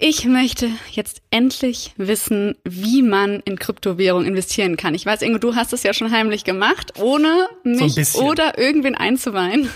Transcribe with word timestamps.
Ich 0.00 0.24
möchte 0.26 0.70
jetzt 0.92 1.22
endlich 1.30 1.92
wissen, 1.96 2.56
wie 2.64 3.02
man 3.02 3.40
in 3.40 3.58
Kryptowährung 3.58 4.24
investieren 4.24 4.76
kann. 4.76 4.94
Ich 4.94 5.04
weiß, 5.04 5.22
Ingo, 5.22 5.38
du 5.38 5.56
hast 5.56 5.72
es 5.72 5.82
ja 5.82 5.92
schon 5.92 6.12
heimlich 6.12 6.44
gemacht, 6.44 7.00
ohne 7.00 7.48
mich 7.64 7.94
so 7.94 8.22
oder 8.22 8.58
irgendwen 8.58 8.94
einzuweihen. 8.94 9.68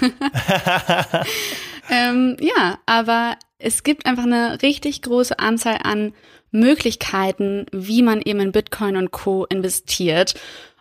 ähm, 1.91 2.37
ja, 2.41 2.79
aber 2.87 3.37
es 3.59 3.83
gibt 3.83 4.07
einfach 4.07 4.23
eine 4.23 4.63
richtig 4.63 5.03
große 5.03 5.41
Anzahl 5.41 5.79
an 5.83 6.15
Möglichkeiten, 6.53 7.67
wie 7.73 8.03
man 8.03 8.23
eben 8.23 8.39
in 8.39 8.53
Bitcoin 8.53 8.97
und 8.97 9.11
Co. 9.11 9.45
investiert. 9.47 10.35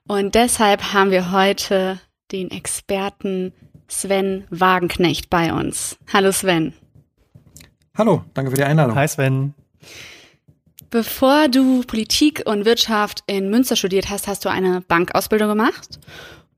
Und 0.07 0.35
deshalb 0.35 0.93
haben 0.93 1.09
wir 1.09 1.31
heute 1.31 1.99
den 2.31 2.51
Experten 2.51 3.53
Sven 3.87 4.45
Wagenknecht 4.51 5.31
bei 5.31 5.51
uns. 5.51 5.97
Hallo 6.13 6.31
Sven. 6.31 6.73
Hallo, 7.97 8.23
danke 8.33 8.51
für 8.51 8.57
die 8.57 8.63
Einladung. 8.63 8.95
Hi 8.95 9.05
Sven. 9.05 9.53
Bevor 10.89 11.49
du 11.49 11.83
Politik 11.83 12.43
und 12.45 12.63
Wirtschaft 12.63 13.23
in 13.27 13.49
Münster 13.49 13.75
studiert 13.75 14.09
hast, 14.09 14.27
hast 14.27 14.45
du 14.45 14.49
eine 14.49 14.79
Bankausbildung 14.81 15.49
gemacht. 15.49 15.99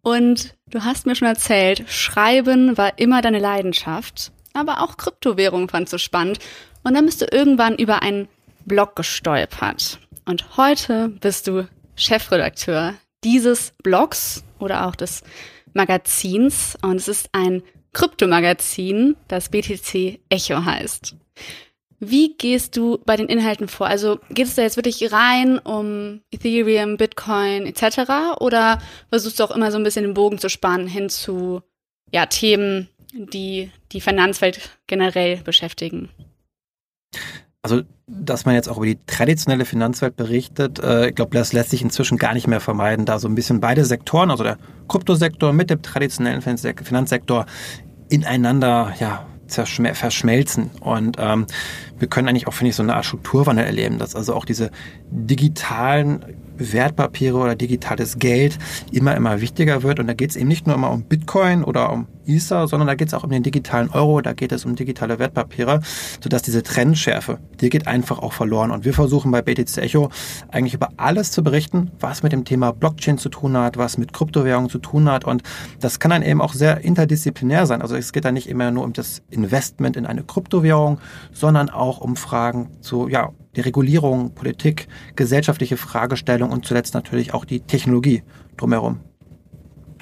Und 0.03 0.55
du 0.69 0.83
hast 0.83 1.07
mir 1.07 1.15
schon 1.15 1.27
erzählt, 1.27 1.85
Schreiben 1.87 2.77
war 2.77 2.99
immer 2.99 3.21
deine 3.21 3.39
Leidenschaft, 3.39 4.31
aber 4.53 4.81
auch 4.81 4.97
Kryptowährung 4.97 5.69
fandst 5.69 5.91
du 5.93 5.97
spannend. 5.97 6.37
Und 6.83 6.93
dann 6.93 7.05
bist 7.05 7.21
du 7.21 7.25
irgendwann 7.31 7.77
über 7.77 8.03
einen 8.03 8.27
Blog 8.65 8.95
gestolpert. 8.95 9.99
Und 10.25 10.55
heute 10.55 11.09
bist 11.09 11.47
du 11.47 11.67
Chefredakteur 11.95 12.93
dieses 13.23 13.73
Blogs 13.81 14.43
oder 14.59 14.85
auch 14.87 14.95
des 14.95 15.23
Magazins 15.73 16.77
und 16.81 16.97
es 16.97 17.07
ist 17.07 17.29
ein 17.31 17.63
Kryptomagazin, 17.93 19.15
das 19.27 19.49
BTC 19.49 20.19
Echo 20.29 20.65
heißt. 20.65 21.15
Wie 21.99 22.35
gehst 22.35 22.75
du 22.75 22.99
bei 23.05 23.15
den 23.15 23.27
Inhalten 23.27 23.67
vor? 23.67 23.87
Also 23.87 24.19
geht 24.29 24.47
es 24.47 24.55
da 24.55 24.61
jetzt 24.61 24.75
wirklich 24.75 25.13
rein 25.13 25.57
um 25.57 26.21
Ethereum, 26.31 26.97
Bitcoin 26.97 27.65
etc. 27.65 28.39
oder 28.39 28.79
versuchst 29.09 29.39
du 29.39 29.43
auch 29.43 29.51
immer 29.51 29.71
so 29.71 29.77
ein 29.77 29.83
bisschen 29.83 30.03
den 30.03 30.13
Bogen 30.13 30.37
zu 30.37 30.49
spannen 30.49 30.87
hin 30.87 31.09
zu 31.09 31.61
ja, 32.11 32.25
Themen, 32.25 32.89
die 33.13 33.71
die 33.91 34.01
Finanzwelt 34.01 34.77
generell 34.87 35.37
beschäftigen? 35.37 36.09
Also, 37.61 37.83
dass 38.07 38.43
man 38.43 38.55
jetzt 38.55 38.67
auch 38.67 38.75
über 38.75 38.85
die 38.85 38.99
traditionelle 39.07 39.63
Finanzwelt 39.63 40.17
berichtet, 40.17 40.79
äh, 40.79 41.09
ich 41.09 41.15
glaube, 41.15 41.37
das 41.37 41.53
lässt 41.53 41.69
sich 41.69 41.81
inzwischen 41.81 42.17
gar 42.17 42.33
nicht 42.33 42.47
mehr 42.47 42.59
vermeiden, 42.59 43.05
da 43.05 43.19
so 43.19 43.29
ein 43.29 43.35
bisschen 43.35 43.61
beide 43.61 43.85
Sektoren, 43.85 44.31
also 44.31 44.43
der 44.43 44.57
Kryptosektor 44.89 45.53
mit 45.53 45.69
dem 45.69 45.81
traditionellen 45.81 46.41
Finanzsektor 46.41 47.45
ineinander 48.09 48.93
ja, 48.99 49.25
verschmelzen. 49.53 50.71
Und 50.79 51.17
ähm, 51.19 51.45
wir 51.99 52.07
können 52.07 52.27
eigentlich 52.27 52.47
auch, 52.47 52.53
finde 52.53 52.69
ich, 52.69 52.75
so 52.75 52.83
eine 52.83 52.95
Art 52.95 53.05
Strukturwandel 53.05 53.65
erleben, 53.65 53.97
dass 53.97 54.15
also 54.15 54.33
auch 54.35 54.45
diese 54.45 54.71
digitalen 55.09 56.25
Wertpapiere 56.57 57.37
oder 57.37 57.55
digitales 57.55 58.17
Geld 58.17 58.57
immer, 58.91 59.15
immer 59.15 59.41
wichtiger 59.41 59.83
wird. 59.83 59.99
Und 59.99 60.07
da 60.07 60.13
geht 60.13 60.31
es 60.31 60.35
eben 60.35 60.47
nicht 60.47 60.67
nur 60.67 60.75
immer 60.75 60.91
um 60.91 61.03
Bitcoin 61.03 61.63
oder 61.63 61.91
um 61.91 62.07
Ether, 62.25 62.67
sondern 62.67 62.87
da 62.87 62.95
geht 62.95 63.09
es 63.09 63.13
auch 63.13 63.23
um 63.23 63.29
den 63.29 63.43
digitalen 63.43 63.89
Euro, 63.89 64.21
da 64.21 64.33
geht 64.33 64.51
es 64.51 64.65
um 64.65 64.75
digitale 64.75 65.19
Wertpapiere, 65.19 65.81
sodass 66.21 66.41
diese 66.41 66.63
Trendschärfe, 66.63 67.39
die 67.59 67.69
geht 67.69 67.87
einfach 67.87 68.19
auch 68.19 68.33
verloren. 68.33 68.71
Und 68.71 68.85
wir 68.85 68.93
versuchen 68.93 69.31
bei 69.31 69.41
BTC 69.41 69.77
Echo 69.77 70.09
eigentlich 70.49 70.73
über 70.73 70.89
alles 70.97 71.31
zu 71.31 71.43
berichten, 71.43 71.91
was 71.99 72.23
mit 72.23 72.31
dem 72.31 72.45
Thema 72.45 72.71
Blockchain 72.71 73.17
zu 73.17 73.29
tun 73.29 73.57
hat, 73.57 73.77
was 73.77 73.97
mit 73.97 74.13
Kryptowährungen 74.13 74.69
zu 74.69 74.79
tun 74.79 75.09
hat. 75.09 75.25
Und 75.25 75.43
das 75.79 75.99
kann 75.99 76.11
dann 76.11 76.23
eben 76.23 76.41
auch 76.41 76.53
sehr 76.53 76.81
interdisziplinär 76.81 77.65
sein. 77.65 77.81
Also 77.81 77.95
es 77.95 78.13
geht 78.13 78.25
da 78.25 78.31
nicht 78.31 78.47
immer 78.47 78.71
nur 78.71 78.83
um 78.83 78.93
das 78.93 79.21
Investment 79.29 79.97
in 79.97 80.05
eine 80.05 80.23
Kryptowährung, 80.23 80.99
sondern 81.31 81.69
auch 81.69 81.99
um 81.99 82.15
Fragen 82.15 82.69
zu, 82.81 83.07
ja, 83.07 83.31
die 83.55 83.61
Regulierung, 83.61 84.33
Politik, 84.33 84.87
gesellschaftliche 85.15 85.77
Fragestellungen 85.77 86.53
und 86.53 86.65
zuletzt 86.65 86.93
natürlich 86.93 87.33
auch 87.33 87.45
die 87.45 87.61
Technologie 87.61 88.23
drumherum. 88.57 88.99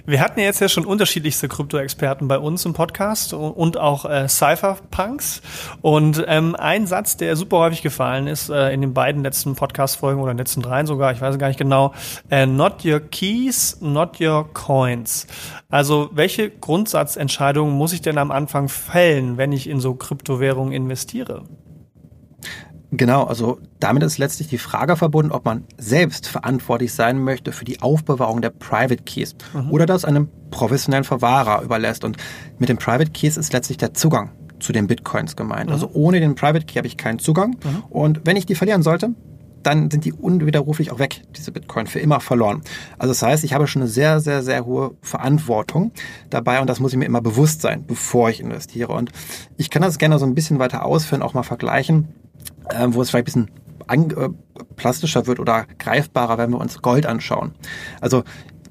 Wir 0.06 0.19
hatten 0.19 0.39
ja 0.39 0.47
jetzt 0.47 0.59
ja 0.59 0.67
schon 0.67 0.85
unterschiedlichste 0.85 1.47
Krypto-Experten 1.47 2.28
bei 2.28 2.39
uns 2.39 2.66
im 2.66 2.73
Podcast 2.73 3.34
und 3.34 3.78
auch 3.78 4.06
äh, 4.06 4.28
Cypherpunks. 4.28 5.41
Und 5.81 6.25
ähm, 6.28 6.56
ein 6.56 6.88
Satz, 6.88 7.17
der 7.17 7.35
super 7.35 7.59
häufig 7.59 7.84
gefallen 7.84 8.25
ist 8.25 8.50
äh, 8.50 8.73
in 8.73 8.81
den 8.81 8.94
beiden 8.94 9.22
letzten 9.22 9.56
Podcast-Folgen 9.56 10.19
oder 10.19 10.33
letzten 10.33 10.62
dreien 10.62 10.88
sogar, 10.88 11.12
ich 11.12 11.22
weiß 11.22 11.38
gar 11.38 11.47
nicht 11.47 11.59
genau, 11.59 11.94
äh, 12.31 12.47
not 12.47 12.83
your 12.83 13.00
keys, 13.00 13.78
not 13.79 14.19
your 14.19 14.51
coins. 14.53 15.28
Also 15.69 16.09
welche 16.13 16.50
Grundsatzentscheidungen 16.50 17.73
muss 17.73 17.94
ich 17.94 18.01
denn 18.01 18.18
am 18.18 18.31
Anfang 18.31 18.69
fällen, 18.69 19.38
wenn 19.38 19.51
ich 19.51 19.69
in 19.69 19.79
so 19.79 19.94
Kryptowährungen 19.94 20.73
investiere? 20.73 21.44
Genau, 22.91 23.24
also 23.24 23.59
damit 23.79 24.03
ist 24.03 24.18
letztlich 24.18 24.50
die 24.50 24.57
Frage 24.57 24.97
verbunden, 24.97 25.31
ob 25.31 25.46
man 25.46 25.63
selbst 25.78 26.28
verantwortlich 26.28 26.94
sein 26.94 27.24
möchte 27.24 27.53
für 27.53 27.63
die 27.63 27.81
Aufbewahrung 27.81 28.41
der 28.41 28.50
Private 28.50 29.03
Keys 29.03 29.35
mhm. 29.53 29.72
oder 29.72 29.85
das 29.85 30.03
einem 30.03 30.28
professionellen 30.52 31.06
Verwahrer 31.06 31.62
überlässt. 31.63 32.03
Und 32.03 32.18
mit 32.59 32.68
den 32.68 32.78
Private 32.78 33.12
Keys 33.12 33.38
ist 33.38 33.53
letztlich 33.53 33.78
der 33.78 33.94
Zugang 33.94 34.31
zu 34.59 34.74
den 34.74 34.88
Bitcoins 34.88 35.38
gemeint. 35.38 35.68
Mhm. 35.68 35.74
Also 35.74 35.90
ohne 35.94 36.19
den 36.19 36.35
Private 36.35 36.66
Key 36.66 36.78
habe 36.78 36.88
ich 36.88 36.97
keinen 36.97 37.19
Zugang. 37.19 37.51
Mhm. 37.63 37.84
Und 37.90 38.22
wenn 38.25 38.35
ich 38.35 38.46
die 38.46 38.56
verlieren 38.56 38.84
sollte, 38.84 39.16
dann 39.63 39.90
sind 39.91 40.06
die 40.06 40.13
unwiderruflich 40.13 40.91
auch 40.91 41.00
weg, 41.00 41.22
diese 41.38 41.51
Bitcoin, 41.51 41.88
für 41.88 42.00
immer 42.00 42.19
verloren. 42.19 42.62
Also 42.97 43.12
das 43.12 43.22
heißt, 43.22 43.44
ich 43.44 43.53
habe 43.53 43.68
schon 43.68 43.84
eine 43.84 43.90
sehr, 43.90 44.19
sehr, 44.19 44.44
sehr 44.44 44.66
hohe 44.66 44.96
Verantwortung 45.01 45.91
dabei 46.30 46.59
und 46.62 46.69
das 46.69 46.80
muss 46.80 46.91
ich 46.91 46.97
mir 46.97 47.06
immer 47.06 47.22
bewusst 47.22 47.62
sein, 47.62 47.85
bevor 47.85 48.30
ich 48.30 48.40
investiere. 48.40 48.91
Und 48.91 49.12
ich 49.57 49.69
kann 49.69 49.81
das 49.81 49.97
gerne 49.97 50.19
so 50.19 50.25
ein 50.25 50.35
bisschen 50.35 50.59
weiter 50.59 50.84
ausführen, 50.84 51.22
auch 51.22 51.34
mal 51.34 51.44
vergleichen 51.44 52.09
äh, 52.70 52.88
wo 52.90 53.02
es 53.02 53.10
vielleicht 53.10 53.36
ein 53.36 53.48
bisschen 53.48 54.18
äh, 54.18 54.30
plastischer 54.76 55.28
wird 55.28 55.40
oder 55.40 55.66
greifbarer, 55.80 56.38
wenn 56.38 56.52
wir 56.52 56.60
uns 56.60 56.82
Gold 56.82 57.06
anschauen. 57.06 57.52
Also 58.00 58.24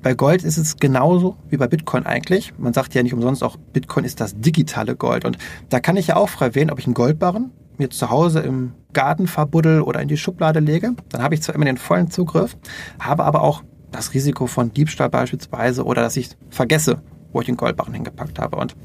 bei 0.02 0.14
Gold 0.14 0.44
ist 0.44 0.56
es 0.56 0.76
genauso 0.76 1.36
wie 1.50 1.58
bei 1.58 1.66
Bitcoin 1.66 2.06
eigentlich. 2.06 2.54
Man 2.56 2.72
sagt 2.72 2.94
ja 2.94 3.02
nicht 3.02 3.12
umsonst 3.12 3.44
auch, 3.44 3.56
Bitcoin 3.56 4.04
ist 4.04 4.20
das 4.20 4.38
digitale 4.38 4.96
Gold. 4.96 5.24
Und 5.26 5.36
da 5.68 5.80
kann 5.80 5.96
ich 5.96 6.06
ja 6.08 6.16
auch 6.16 6.28
frei 6.28 6.54
wählen, 6.54 6.70
ob 6.70 6.78
ich 6.78 6.86
einen 6.86 6.94
Goldbarren 6.94 7.50
mir 7.76 7.90
zu 7.90 8.10
Hause 8.10 8.40
im 8.40 8.72
Garten 8.92 9.26
verbuddel 9.26 9.82
oder 9.82 10.00
in 10.00 10.08
die 10.08 10.16
Schublade 10.16 10.60
lege. 10.60 10.92
Dann 11.10 11.22
habe 11.22 11.34
ich 11.34 11.42
zwar 11.42 11.54
immer 11.54 11.64
den 11.66 11.76
vollen 11.76 12.10
Zugriff, 12.10 12.56
habe 12.98 13.24
aber 13.24 13.42
auch 13.42 13.62
das 13.90 14.14
Risiko 14.14 14.46
von 14.46 14.72
Diebstahl 14.72 15.10
beispielsweise 15.10 15.84
oder 15.84 16.02
dass 16.02 16.16
ich 16.16 16.30
vergesse, 16.50 17.02
wo 17.32 17.40
ich 17.40 17.46
den 17.46 17.56
Goldbarren 17.56 17.94
hingepackt 17.94 18.38
habe. 18.38 18.56
Und 18.56 18.76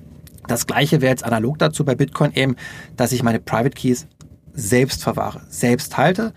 das 0.48 0.68
gleiche 0.68 1.02
wäre 1.02 1.12
jetzt 1.12 1.24
analog 1.24 1.60
dazu 1.60 1.86
bei 1.86 1.96
Bitcoin 1.96 2.32
eben, 2.34 2.56
dass 2.98 3.12
ich 3.12 3.24
meine 3.24 3.40
Private 3.40 3.72
Keys 3.72 4.08
selbst 4.56 5.04
verwahre, 5.04 5.42
selbst 5.50 5.98
halte, 5.98 6.34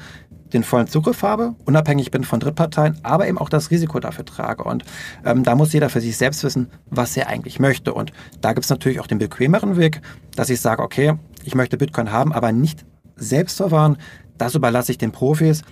den 0.52 0.64
vollen 0.64 0.86
Zugriff 0.86 1.22
habe, 1.22 1.54
unabhängig 1.64 2.10
bin 2.10 2.24
von 2.24 2.40
Drittparteien, 2.40 2.98
aber 3.02 3.28
eben 3.28 3.38
auch 3.38 3.48
das 3.48 3.70
Risiko 3.70 4.00
dafür 4.00 4.24
trage. 4.24 4.64
Und 4.64 4.84
ähm, 5.24 5.44
da 5.44 5.54
muss 5.54 5.72
jeder 5.72 5.90
für 5.90 6.00
sich 6.00 6.16
selbst 6.16 6.42
wissen, 6.44 6.68
was 6.86 7.16
er 7.16 7.28
eigentlich 7.28 7.58
möchte. 7.58 7.92
Und 7.92 8.12
da 8.40 8.52
gibt 8.52 8.64
es 8.64 8.70
natürlich 8.70 9.00
auch 9.00 9.06
den 9.06 9.18
bequemeren 9.18 9.76
Weg, 9.76 10.00
dass 10.36 10.50
ich 10.50 10.60
sage, 10.60 10.82
okay, 10.82 11.14
ich 11.44 11.54
möchte 11.54 11.76
Bitcoin 11.76 12.12
haben, 12.12 12.32
aber 12.32 12.52
nicht 12.52 12.84
selbst 13.16 13.56
verwahren. 13.58 13.98
Das 14.38 14.54
überlasse 14.54 14.92
ich 14.92 14.98
den 14.98 15.12
Profis. 15.12 15.62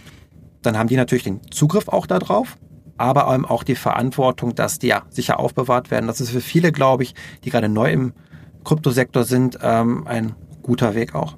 Dann 0.63 0.77
haben 0.77 0.89
die 0.89 0.97
natürlich 0.97 1.25
den 1.25 1.41
Zugriff 1.51 1.89
auch 1.89 2.07
darauf, 2.07 2.57
aber 2.99 3.33
eben 3.33 3.45
auch 3.45 3.63
die 3.63 3.77
Verantwortung, 3.77 4.55
dass 4.55 4.79
die 4.79 4.89
ja 4.89 5.03
sicher 5.11 5.39
aufbewahrt 5.39 5.91
werden. 5.91 6.07
Das 6.07 6.21
ist 6.21 6.31
für 6.31 6.41
viele, 6.41 6.73
glaube 6.73 7.05
ich, 7.05 7.15
die 7.45 7.51
gerade 7.51 7.69
neu 7.69 7.93
im 7.93 8.13
Kryptosektor 8.65 9.25
sind, 9.25 9.59
ähm, 9.63 10.07
ein 10.07 10.35
guter 10.63 10.95
Weg 10.95 11.15
auch. 11.15 11.37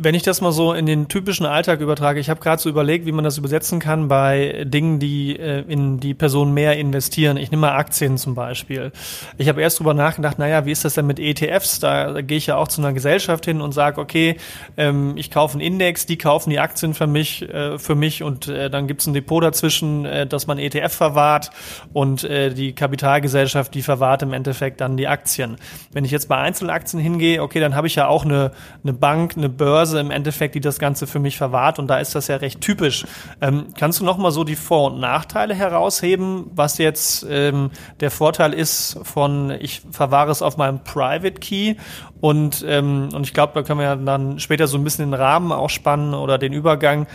Wenn 0.00 0.14
ich 0.14 0.22
das 0.22 0.40
mal 0.40 0.52
so 0.52 0.74
in 0.74 0.86
den 0.86 1.08
typischen 1.08 1.44
Alltag 1.44 1.80
übertrage, 1.80 2.20
ich 2.20 2.30
habe 2.30 2.38
gerade 2.38 2.62
so 2.62 2.68
überlegt, 2.68 3.04
wie 3.04 3.10
man 3.10 3.24
das 3.24 3.36
übersetzen 3.36 3.80
kann 3.80 4.06
bei 4.06 4.64
Dingen, 4.64 5.00
die 5.00 5.36
äh, 5.36 5.64
in 5.66 5.98
die 5.98 6.14
Personen 6.14 6.54
mehr 6.54 6.76
investieren. 6.76 7.36
Ich 7.36 7.50
nehme 7.50 7.62
mal 7.62 7.72
Aktien 7.72 8.16
zum 8.16 8.36
Beispiel. 8.36 8.92
Ich 9.38 9.48
habe 9.48 9.60
erst 9.60 9.80
drüber 9.80 9.94
nachgedacht, 9.94 10.38
naja, 10.38 10.66
wie 10.66 10.70
ist 10.70 10.84
das 10.84 10.94
denn 10.94 11.08
mit 11.08 11.18
ETFs? 11.18 11.80
Da, 11.80 12.12
da 12.12 12.22
gehe 12.22 12.38
ich 12.38 12.46
ja 12.46 12.54
auch 12.54 12.68
zu 12.68 12.80
einer 12.80 12.92
Gesellschaft 12.92 13.44
hin 13.44 13.60
und 13.60 13.72
sage, 13.72 14.00
okay, 14.00 14.36
ähm, 14.76 15.14
ich 15.16 15.32
kaufe 15.32 15.54
einen 15.54 15.62
Index, 15.62 16.06
die 16.06 16.16
kaufen 16.16 16.50
die 16.50 16.60
Aktien 16.60 16.94
für 16.94 17.08
mich, 17.08 17.42
äh, 17.48 17.76
für 17.76 17.96
mich 17.96 18.22
und 18.22 18.46
äh, 18.46 18.70
dann 18.70 18.86
gibt's 18.86 19.08
ein 19.08 19.14
Depot 19.14 19.42
dazwischen, 19.42 20.04
äh, 20.04 20.28
dass 20.28 20.46
man 20.46 20.60
ETF 20.60 20.92
verwahrt 20.92 21.50
und 21.92 22.22
äh, 22.22 22.54
die 22.54 22.72
Kapitalgesellschaft, 22.72 23.74
die 23.74 23.82
verwahrt 23.82 24.22
im 24.22 24.32
Endeffekt 24.32 24.80
dann 24.80 24.96
die 24.96 25.08
Aktien. 25.08 25.56
Wenn 25.92 26.04
ich 26.04 26.12
jetzt 26.12 26.28
bei 26.28 26.36
Einzelaktien 26.36 27.02
hingehe, 27.02 27.42
okay, 27.42 27.58
dann 27.58 27.74
habe 27.74 27.88
ich 27.88 27.96
ja 27.96 28.06
auch 28.06 28.24
eine, 28.24 28.52
eine 28.84 28.92
Bank, 28.92 29.34
eine 29.36 29.48
Börse, 29.48 29.87
Börse 29.88 30.00
im 30.00 30.10
Endeffekt, 30.10 30.54
die 30.54 30.60
das 30.60 30.78
Ganze 30.78 31.06
für 31.06 31.18
mich 31.18 31.38
verwahrt 31.38 31.78
und 31.78 31.86
da 31.88 31.98
ist 31.98 32.14
das 32.14 32.28
ja 32.28 32.36
recht 32.36 32.60
typisch. 32.60 33.06
Ähm, 33.40 33.68
kannst 33.76 34.00
du 34.00 34.04
noch 34.04 34.18
mal 34.18 34.30
so 34.30 34.44
die 34.44 34.56
Vor- 34.56 34.92
und 34.92 35.00
Nachteile 35.00 35.54
herausheben, 35.54 36.50
was 36.54 36.76
jetzt 36.76 37.26
ähm, 37.28 37.70
der 38.00 38.10
Vorteil 38.10 38.52
ist 38.52 38.98
von 39.02 39.50
ich 39.50 39.82
verwahre 39.90 40.30
es 40.30 40.42
auf 40.42 40.58
meinem 40.58 40.80
Private 40.84 41.40
Key 41.40 41.76
und 42.20 42.64
ähm, 42.68 43.08
und 43.14 43.26
ich 43.26 43.32
glaube, 43.32 43.52
da 43.54 43.62
können 43.62 43.80
wir 43.80 43.86
ja 43.86 43.96
dann 43.96 44.38
später 44.38 44.66
so 44.66 44.76
ein 44.76 44.84
bisschen 44.84 45.10
den 45.10 45.14
Rahmen 45.14 45.52
ausspannen 45.52 46.12
oder 46.12 46.36
den 46.36 46.52
Übergang 46.52 47.06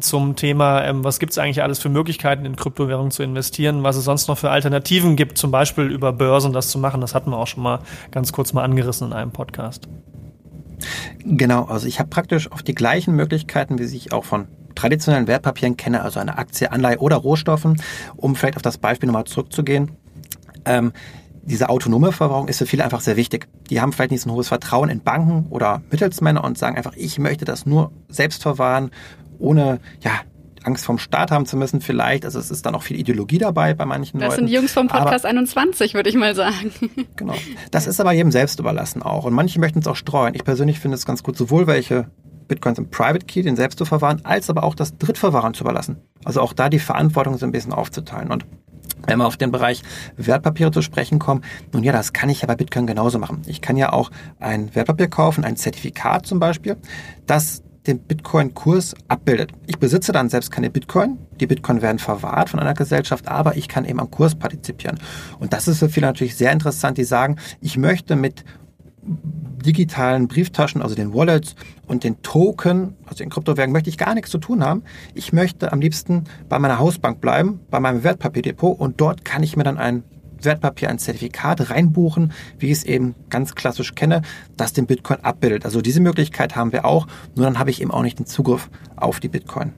zum 0.00 0.36
Thema, 0.36 0.84
ähm, 0.84 1.04
was 1.04 1.18
gibt 1.18 1.32
es 1.32 1.38
eigentlich 1.38 1.62
alles 1.62 1.78
für 1.78 1.88
Möglichkeiten 1.88 2.44
in 2.44 2.56
Kryptowährungen 2.56 3.10
zu 3.10 3.22
investieren, 3.22 3.82
was 3.82 3.96
es 3.96 4.04
sonst 4.04 4.28
noch 4.28 4.38
für 4.38 4.50
Alternativen 4.50 5.16
gibt, 5.16 5.38
zum 5.38 5.50
Beispiel 5.50 5.84
über 5.84 6.12
Börsen 6.12 6.52
das 6.52 6.68
zu 6.68 6.78
machen. 6.78 7.00
Das 7.00 7.14
hatten 7.14 7.30
wir 7.30 7.38
auch 7.38 7.46
schon 7.46 7.62
mal 7.62 7.80
ganz 8.10 8.32
kurz 8.32 8.52
mal 8.52 8.64
angerissen 8.64 9.08
in 9.08 9.12
einem 9.12 9.32
Podcast. 9.32 9.88
Genau, 11.24 11.64
also 11.64 11.86
ich 11.86 11.98
habe 11.98 12.08
praktisch 12.08 12.50
auf 12.50 12.62
die 12.62 12.74
gleichen 12.74 13.14
Möglichkeiten, 13.14 13.78
wie 13.78 13.84
ich 13.84 14.12
auch 14.12 14.24
von 14.24 14.46
traditionellen 14.74 15.26
Wertpapieren 15.26 15.76
kenne, 15.76 16.02
also 16.02 16.20
eine 16.20 16.38
Aktie, 16.38 16.70
Anleihe 16.70 16.98
oder 16.98 17.16
Rohstoffen, 17.16 17.80
um 18.16 18.34
vielleicht 18.36 18.56
auf 18.56 18.62
das 18.62 18.78
Beispiel 18.78 19.06
nochmal 19.06 19.24
zurückzugehen. 19.24 19.92
Ähm, 20.64 20.92
diese 21.44 21.68
autonome 21.68 22.12
Verwahrung 22.12 22.48
ist 22.48 22.58
für 22.58 22.66
viele 22.66 22.84
einfach 22.84 23.00
sehr 23.00 23.16
wichtig. 23.16 23.48
Die 23.68 23.80
haben 23.80 23.92
vielleicht 23.92 24.12
nicht 24.12 24.22
so 24.22 24.30
ein 24.30 24.34
hohes 24.34 24.48
Vertrauen 24.48 24.88
in 24.88 25.00
Banken 25.00 25.46
oder 25.50 25.82
Mittelsmänner 25.90 26.44
und 26.44 26.56
sagen 26.56 26.76
einfach, 26.76 26.94
ich 26.96 27.18
möchte 27.18 27.44
das 27.44 27.66
nur 27.66 27.90
selbst 28.08 28.42
verwahren 28.42 28.90
ohne 29.38 29.80
ja, 30.02 30.12
Angst 30.64 30.84
vom 30.84 30.98
Staat 30.98 31.30
haben 31.30 31.46
zu 31.46 31.56
müssen 31.56 31.80
vielleicht. 31.80 32.24
Also 32.24 32.38
es 32.38 32.50
ist 32.50 32.66
dann 32.66 32.74
auch 32.74 32.82
viel 32.82 32.98
Ideologie 32.98 33.38
dabei 33.38 33.74
bei 33.74 33.84
manchen 33.84 34.18
das 34.18 34.30
Leuten. 34.30 34.42
Das 34.42 34.50
sind 34.50 34.56
Jungs 34.56 34.72
vom 34.72 34.88
Podcast 34.88 35.24
aber, 35.24 35.30
21, 35.30 35.94
würde 35.94 36.08
ich 36.08 36.16
mal 36.16 36.34
sagen. 36.34 36.72
Genau. 37.16 37.34
Das 37.70 37.86
ist 37.86 38.00
aber 38.00 38.12
jedem 38.12 38.32
selbst 38.32 38.58
überlassen 38.58 39.02
auch. 39.02 39.24
Und 39.24 39.34
manche 39.34 39.60
möchten 39.60 39.80
es 39.80 39.86
auch 39.86 39.96
streuen. 39.96 40.34
Ich 40.34 40.44
persönlich 40.44 40.80
finde 40.80 40.96
es 40.96 41.06
ganz 41.06 41.22
gut, 41.22 41.36
sowohl 41.36 41.66
welche 41.66 42.10
Bitcoins 42.48 42.78
im 42.78 42.90
Private 42.90 43.24
Key, 43.26 43.42
den 43.42 43.56
selbst 43.56 43.78
zu 43.78 43.84
verwahren, 43.84 44.20
als 44.24 44.50
aber 44.50 44.64
auch 44.64 44.74
das 44.74 44.96
Drittverwahren 44.98 45.54
zu 45.54 45.64
überlassen. 45.64 45.98
Also 46.24 46.40
auch 46.40 46.52
da 46.52 46.68
die 46.68 46.78
Verantwortung 46.78 47.38
so 47.38 47.46
ein 47.46 47.52
bisschen 47.52 47.72
aufzuteilen. 47.72 48.30
Und 48.30 48.46
wenn 49.06 49.18
wir 49.18 49.26
auf 49.26 49.36
den 49.36 49.50
Bereich 49.52 49.82
Wertpapiere 50.16 50.70
zu 50.70 50.82
sprechen 50.82 51.18
kommen, 51.18 51.42
nun 51.72 51.82
ja, 51.82 51.92
das 51.92 52.12
kann 52.12 52.28
ich 52.28 52.42
ja 52.42 52.46
bei 52.46 52.56
Bitcoin 52.56 52.86
genauso 52.86 53.18
machen. 53.18 53.42
Ich 53.46 53.60
kann 53.60 53.76
ja 53.76 53.92
auch 53.92 54.10
ein 54.38 54.74
Wertpapier 54.74 55.08
kaufen, 55.08 55.44
ein 55.44 55.56
Zertifikat 55.56 56.26
zum 56.26 56.38
Beispiel, 56.38 56.76
das 57.26 57.62
den 57.86 57.98
Bitcoin-Kurs 57.98 58.94
abbildet. 59.08 59.52
Ich 59.66 59.78
besitze 59.78 60.12
dann 60.12 60.28
selbst 60.28 60.50
keine 60.50 60.70
Bitcoin. 60.70 61.18
Die 61.40 61.46
Bitcoin 61.46 61.82
werden 61.82 61.98
verwahrt 61.98 62.50
von 62.50 62.60
einer 62.60 62.74
Gesellschaft, 62.74 63.28
aber 63.28 63.56
ich 63.56 63.68
kann 63.68 63.84
eben 63.84 64.00
am 64.00 64.10
Kurs 64.10 64.34
partizipieren. 64.34 64.98
Und 65.40 65.52
das 65.52 65.66
ist 65.66 65.78
für 65.78 65.88
viele 65.88 66.06
natürlich 66.06 66.36
sehr 66.36 66.52
interessant, 66.52 66.98
die 66.98 67.04
sagen, 67.04 67.36
ich 67.60 67.76
möchte 67.76 68.14
mit 68.14 68.44
digitalen 69.04 70.28
Brieftaschen, 70.28 70.80
also 70.80 70.94
den 70.94 71.12
Wallets 71.12 71.56
und 71.86 72.04
den 72.04 72.22
Token, 72.22 72.94
also 73.04 73.18
den 73.18 73.30
Kryptowährungen, 73.30 73.72
möchte 73.72 73.90
ich 73.90 73.98
gar 73.98 74.14
nichts 74.14 74.30
zu 74.30 74.38
tun 74.38 74.64
haben. 74.64 74.82
Ich 75.14 75.32
möchte 75.32 75.72
am 75.72 75.80
liebsten 75.80 76.24
bei 76.48 76.58
meiner 76.58 76.78
Hausbank 76.78 77.20
bleiben, 77.20 77.60
bei 77.70 77.80
meinem 77.80 78.04
Wertpapierdepot 78.04 78.78
und 78.78 79.00
dort 79.00 79.24
kann 79.24 79.42
ich 79.42 79.56
mir 79.56 79.64
dann 79.64 79.78
ein 79.78 80.04
Wertpapier 80.44 80.90
ein 80.90 80.98
Zertifikat 80.98 81.70
reinbuchen, 81.70 82.32
wie 82.58 82.66
ich 82.66 82.78
es 82.78 82.84
eben 82.84 83.14
ganz 83.30 83.54
klassisch 83.54 83.94
kenne, 83.94 84.22
das 84.56 84.72
den 84.72 84.86
Bitcoin 84.86 85.20
abbildet. 85.20 85.64
Also 85.64 85.80
diese 85.80 86.00
Möglichkeit 86.00 86.56
haben 86.56 86.72
wir 86.72 86.84
auch, 86.84 87.06
nur 87.34 87.46
dann 87.46 87.58
habe 87.58 87.70
ich 87.70 87.80
eben 87.80 87.90
auch 87.90 88.02
nicht 88.02 88.18
den 88.18 88.26
Zugriff 88.26 88.70
auf 88.96 89.20
die 89.20 89.28
Bitcoin. 89.28 89.72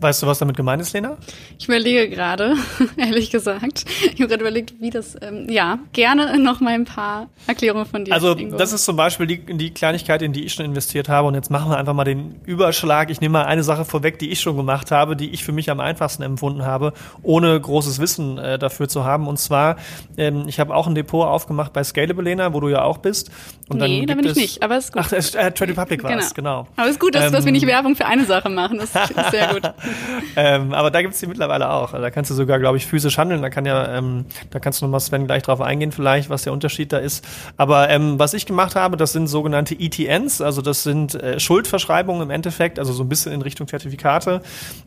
Weißt 0.00 0.22
du, 0.22 0.26
was 0.26 0.38
damit 0.38 0.56
gemeint 0.56 0.80
ist, 0.80 0.94
Lena? 0.94 1.18
Ich 1.58 1.66
überlege 1.66 2.08
gerade, 2.08 2.56
ehrlich 2.96 3.30
gesagt. 3.30 3.84
Ich 4.02 4.12
habe 4.12 4.28
gerade 4.28 4.40
überlegt, 4.40 4.80
wie 4.80 4.88
das, 4.88 5.14
ähm, 5.20 5.46
ja, 5.50 5.78
gerne 5.92 6.38
noch 6.38 6.60
mal 6.60 6.72
ein 6.72 6.86
paar 6.86 7.28
Erklärungen 7.46 7.84
von 7.84 8.06
dir. 8.06 8.14
Also, 8.14 8.34
Ingo. 8.34 8.56
das 8.56 8.72
ist 8.72 8.86
zum 8.86 8.96
Beispiel 8.96 9.26
die, 9.26 9.44
die 9.44 9.74
Kleinigkeit, 9.74 10.22
in 10.22 10.32
die 10.32 10.44
ich 10.44 10.54
schon 10.54 10.64
investiert 10.64 11.10
habe. 11.10 11.28
Und 11.28 11.34
jetzt 11.34 11.50
machen 11.50 11.70
wir 11.70 11.76
einfach 11.76 11.92
mal 11.92 12.04
den 12.04 12.40
Überschlag. 12.46 13.10
Ich 13.10 13.20
nehme 13.20 13.34
mal 13.34 13.44
eine 13.44 13.62
Sache 13.62 13.84
vorweg, 13.84 14.18
die 14.18 14.30
ich 14.30 14.40
schon 14.40 14.56
gemacht 14.56 14.90
habe, 14.90 15.16
die 15.16 15.30
ich 15.30 15.44
für 15.44 15.52
mich 15.52 15.70
am 15.70 15.80
einfachsten 15.80 16.22
empfunden 16.22 16.64
habe, 16.64 16.94
ohne 17.22 17.60
großes 17.60 17.98
Wissen 17.98 18.38
äh, 18.38 18.58
dafür 18.58 18.88
zu 18.88 19.04
haben. 19.04 19.28
Und 19.28 19.38
zwar, 19.38 19.76
ähm, 20.16 20.44
ich 20.46 20.58
habe 20.60 20.74
auch 20.74 20.86
ein 20.86 20.94
Depot 20.94 21.26
aufgemacht 21.26 21.74
bei 21.74 21.84
Scalable, 21.84 22.24
Lena, 22.24 22.54
wo 22.54 22.60
du 22.60 22.68
ja 22.68 22.84
auch 22.84 22.98
bist. 22.98 23.30
Und 23.68 23.78
nee, 23.78 24.06
da 24.06 24.14
bin 24.14 24.24
ich 24.24 24.34
nicht, 24.34 24.62
aber 24.62 24.78
ist 24.78 24.92
gut. 24.92 25.02
Ach, 25.04 25.12
äh, 25.12 25.52
Trade 25.52 25.72
Republic 25.72 26.02
war 26.02 26.10
es, 26.12 26.32
genau. 26.32 26.62
genau. 26.62 26.72
Aber 26.76 26.86
es 26.86 26.92
ist 26.92 27.00
gut, 27.00 27.14
dass, 27.14 27.26
ähm, 27.26 27.32
dass 27.32 27.44
wir 27.44 27.52
nicht 27.52 27.66
Werbung 27.66 27.94
für 27.96 28.06
eine 28.06 28.24
Sache 28.24 28.48
machen. 28.48 28.78
Das 28.78 28.94
ist 28.94 29.30
sehr 29.30 29.52
gut. 29.52 29.62
ähm, 30.36 30.72
aber 30.72 30.90
da 30.90 31.02
gibt's 31.02 31.20
die 31.20 31.26
mittlerweile 31.26 31.70
auch. 31.70 31.92
Also 31.92 32.02
da 32.02 32.10
kannst 32.10 32.30
du 32.30 32.34
sogar, 32.34 32.58
glaube 32.58 32.76
ich, 32.76 32.86
physisch 32.86 33.18
handeln. 33.18 33.42
Da 33.42 33.50
kann 33.50 33.66
ja, 33.66 33.96
ähm, 33.96 34.26
da 34.50 34.58
kannst 34.58 34.80
du 34.80 34.86
nochmal 34.86 35.00
Sven 35.00 35.26
gleich 35.26 35.42
drauf 35.42 35.60
eingehen, 35.60 35.92
vielleicht, 35.92 36.30
was 36.30 36.42
der 36.42 36.52
Unterschied 36.52 36.92
da 36.92 36.98
ist. 36.98 37.26
Aber 37.56 37.88
ähm, 37.90 38.18
was 38.18 38.34
ich 38.34 38.46
gemacht 38.46 38.76
habe, 38.76 38.96
das 38.96 39.12
sind 39.12 39.26
sogenannte 39.26 39.74
ETNs, 39.78 40.40
also 40.40 40.62
das 40.62 40.82
sind 40.82 41.14
äh, 41.14 41.38
Schuldverschreibungen 41.40 42.22
im 42.22 42.30
Endeffekt, 42.30 42.78
also 42.78 42.92
so 42.92 43.02
ein 43.02 43.08
bisschen 43.08 43.32
in 43.32 43.42
Richtung 43.42 43.68
Zertifikate. 43.68 44.42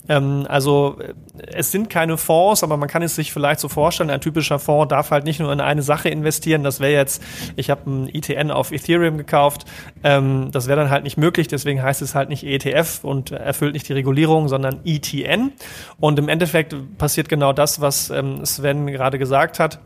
Ähm, 0.10 0.46
also 0.50 0.98
äh, 1.00 1.14
es 1.54 1.72
sind 1.72 1.90
keine 1.90 2.18
Fonds, 2.18 2.64
aber 2.64 2.78
man 2.78 2.90
kann 2.90 3.02
es 3.02 3.16
sich 3.16 3.32
vielleicht 3.32 3.60
so 3.60 3.70
vorstellen, 3.70 4.10
ein 4.10 4.22
typischer 4.22 4.60
Fonds 4.60 4.90
darf 4.90 5.12
halt 5.12 5.26
nicht 5.26 5.40
nur 5.40 5.52
in 5.52 5.62
eine 5.62 5.82
Sache 5.82 6.10
investieren. 6.10 6.64
Das 6.64 6.80
wäre 6.80 6.94
jetzt, 6.94 7.22
ich 7.56 7.70
habe 7.70 7.90
ein 7.90 8.10
ETN 8.14 8.52
auf 8.52 8.72
Ethereum 8.72 9.18
gekauft, 9.18 9.66
ähm, 10.04 10.50
das 10.52 10.68
wäre 10.68 10.80
dann 10.80 10.90
halt 10.90 11.04
nicht 11.04 11.18
möglich, 11.18 11.48
deswegen 11.48 11.82
heißt 11.82 12.02
es 12.02 12.16
halt 12.16 12.30
nicht 12.30 12.44
ETF 12.44 13.04
und 13.04 13.32
erfüllt 13.32 13.74
nicht 13.74 13.88
die 13.88 13.94
Regulierung, 13.94 14.48
sondern 14.48 14.80
ETN. 14.86 14.93
ETN. 14.96 15.52
Und 16.00 16.20
im 16.20 16.30
Endeffekt 16.30 16.76
passiert 16.98 17.30
genau 17.30 17.54
das, 17.54 17.82
was 17.82 18.10
ähm, 18.10 18.46
Sven 18.46 18.88
gerade 18.88 19.20
gesagt 19.20 19.60
hat. 19.60 19.80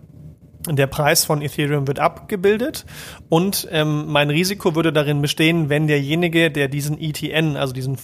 Der 0.69 0.87
Preis 0.87 1.23
von 1.23 1.41
Ethereum 1.41 1.87
wird 1.87 1.99
abgebildet 1.99 2.85
und 3.29 3.69
ähm, 3.71 4.07
mein 4.07 4.29
Risiko 4.29 4.75
würde 4.75 4.91
darin 4.91 5.21
bestehen, 5.21 5.69
wenn 5.69 5.87
derjenige, 5.87 6.51
der 6.51 6.67
diesen 6.67 6.99
ETN, 6.99 7.55
also 7.55 7.73
diesen 7.73 7.97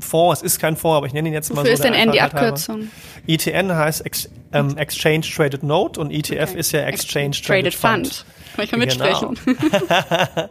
Fonds, 0.00 0.40
es 0.40 0.54
ist 0.54 0.58
kein 0.58 0.76
Fonds, 0.76 0.96
aber 0.98 1.06
ich 1.06 1.12
nenne 1.12 1.28
ihn 1.28 1.34
jetzt 1.34 1.50
mal 1.50 1.62
Wofür 1.62 1.76
so. 1.76 1.82
ist 1.82 1.84
denn 1.84 1.94
N 1.94 2.12
die 2.12 2.20
Abkürzung? 2.20 2.88
ETN 3.26 3.74
heißt 3.74 4.04
Ex, 4.04 4.28
ähm, 4.52 4.76
Exchange 4.76 5.22
Traded 5.22 5.62
Note 5.62 6.00
und 6.00 6.10
ETF 6.10 6.50
okay. 6.50 6.58
ist 6.58 6.72
ja 6.72 6.80
Exchange 6.80 7.30
Traded, 7.30 7.72
Traded 7.72 7.74
Fund. 7.74 8.06
Fund. 8.08 8.26
Kann 8.54 8.64
ich 8.64 8.72
mal 8.72 8.78
mitsprechen. 8.78 9.38
Genau. 9.44 10.48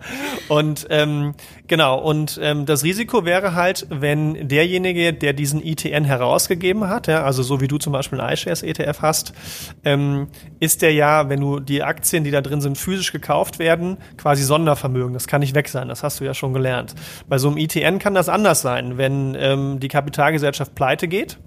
und 0.60 0.88
ähm, 0.90 1.36
genau, 1.68 2.00
und 2.00 2.40
ähm, 2.42 2.66
das 2.66 2.84
Risiko 2.84 3.26
wäre 3.26 3.56
halt, 3.56 3.88
wenn 3.90 4.48
derjenige, 4.48 5.14
der 5.14 5.34
diesen 5.34 5.64
ETN 5.64 6.06
herausgegeben 6.06 6.88
hat, 6.88 7.08
ja, 7.08 7.24
also 7.24 7.44
so 7.44 7.62
wie 7.62 7.68
du 7.68 7.78
zum 7.78 7.94
Beispiel 7.94 8.20
einen 8.20 8.34
iShares 8.34 8.64
ETF 8.64 9.02
hast, 9.02 9.34
ähm, 9.84 10.28
ist 10.60 10.82
der 10.82 10.94
ja, 10.94 11.30
wenn 11.30 11.42
du 11.42 11.60
die 11.60 11.84
Aktien, 11.84 12.24
die 12.24 12.32
da 12.32 12.42
drin 12.42 12.62
sind, 12.62 12.78
physisch 12.78 13.12
gekauft 13.12 13.60
werden, 13.60 13.98
quasi 14.18 14.44
Sondervermögen. 14.44 15.14
Das 15.14 15.28
kann 15.28 15.42
nicht 15.42 15.56
weg 15.56 15.68
sein, 15.68 15.88
das 15.88 16.04
hast 16.04 16.20
du 16.20 16.24
ja 16.24 16.34
schon 16.34 16.54
gelernt. 16.54 16.96
Bei 17.28 17.38
so 17.38 17.50
einem 17.50 17.58
ETN 17.58 18.00
kann 18.00 18.14
das 18.14 18.30
anders 18.30 18.62
sein, 18.62 18.98
wenn 18.98 19.36
ähm, 19.40 19.80
die 19.80 19.88
Kapitalgesellschaft 19.88 20.76
pleite 20.76 21.08
geht 21.08 21.38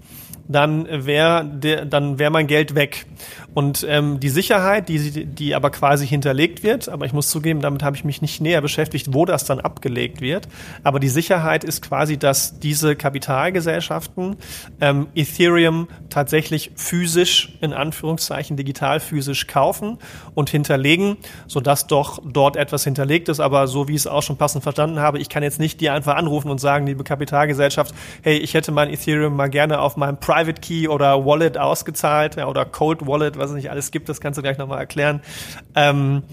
dann 0.47 1.05
wäre 1.05 1.45
dann 1.89 2.19
wäre 2.19 2.31
mein 2.31 2.47
Geld 2.47 2.75
weg. 2.75 3.05
Und 3.53 3.85
ähm, 3.87 4.19
die 4.19 4.29
Sicherheit, 4.29 4.89
die, 4.89 5.25
die 5.25 5.53
aber 5.53 5.69
quasi 5.69 6.07
hinterlegt 6.07 6.63
wird, 6.63 6.89
aber 6.89 7.05
ich 7.05 7.13
muss 7.13 7.29
zugeben, 7.29 7.61
damit 7.61 7.83
habe 7.83 7.95
ich 7.95 8.03
mich 8.03 8.21
nicht 8.21 8.41
näher 8.41 8.61
beschäftigt, 8.61 9.13
wo 9.13 9.25
das 9.25 9.45
dann 9.45 9.59
abgelegt 9.59 10.21
wird. 10.21 10.47
Aber 10.83 10.99
die 10.99 11.09
Sicherheit 11.09 11.63
ist 11.63 11.81
quasi, 11.81 12.17
dass 12.17 12.59
diese 12.59 12.95
Kapitalgesellschaften 12.95 14.37
ähm, 14.81 15.07
Ethereum 15.13 15.87
tatsächlich 16.09 16.71
physisch, 16.75 17.53
in 17.61 17.73
Anführungszeichen 17.73 18.57
digital 18.57 18.99
physisch 18.99 19.45
kaufen 19.45 19.99
und 20.33 20.49
hinterlegen, 20.49 21.17
sodass 21.47 21.85
doch 21.85 22.21
dort 22.25 22.55
etwas 22.55 22.83
hinterlegt 22.83 23.29
ist. 23.29 23.39
Aber 23.39 23.67
so 23.67 23.87
wie 23.87 23.93
ich 23.93 24.01
es 24.01 24.07
auch 24.07 24.23
schon 24.23 24.37
passend 24.37 24.63
verstanden 24.63 24.99
habe, 24.99 25.19
ich 25.19 25.29
kann 25.29 25.43
jetzt 25.43 25.59
nicht 25.59 25.79
die 25.79 25.91
einfach 25.91 26.15
anrufen 26.15 26.49
und 26.49 26.59
sagen, 26.59 26.87
liebe 26.87 27.03
Kapitalgesellschaft, 27.03 27.93
hey, 28.23 28.37
ich 28.37 28.55
hätte 28.55 28.71
mein 28.71 28.89
Ethereum 28.89 29.35
mal 29.35 29.49
gerne 29.49 29.79
auf 29.79 29.95
meinem 29.95 30.17
Private 30.33 30.61
Key 30.61 30.87
oder 30.87 31.25
Wallet 31.25 31.57
ausgezahlt 31.57 32.37
ja, 32.37 32.47
oder 32.47 32.65
Cold 32.65 33.05
Wallet, 33.05 33.37
was 33.37 33.51
es 33.51 33.55
nicht 33.55 33.69
alles 33.69 33.91
gibt, 33.91 34.09
das 34.09 34.19
kannst 34.19 34.37
du 34.37 34.41
gleich 34.41 34.57
nochmal 34.57 34.79
erklären. 34.79 35.21
Ähm, 35.75 36.23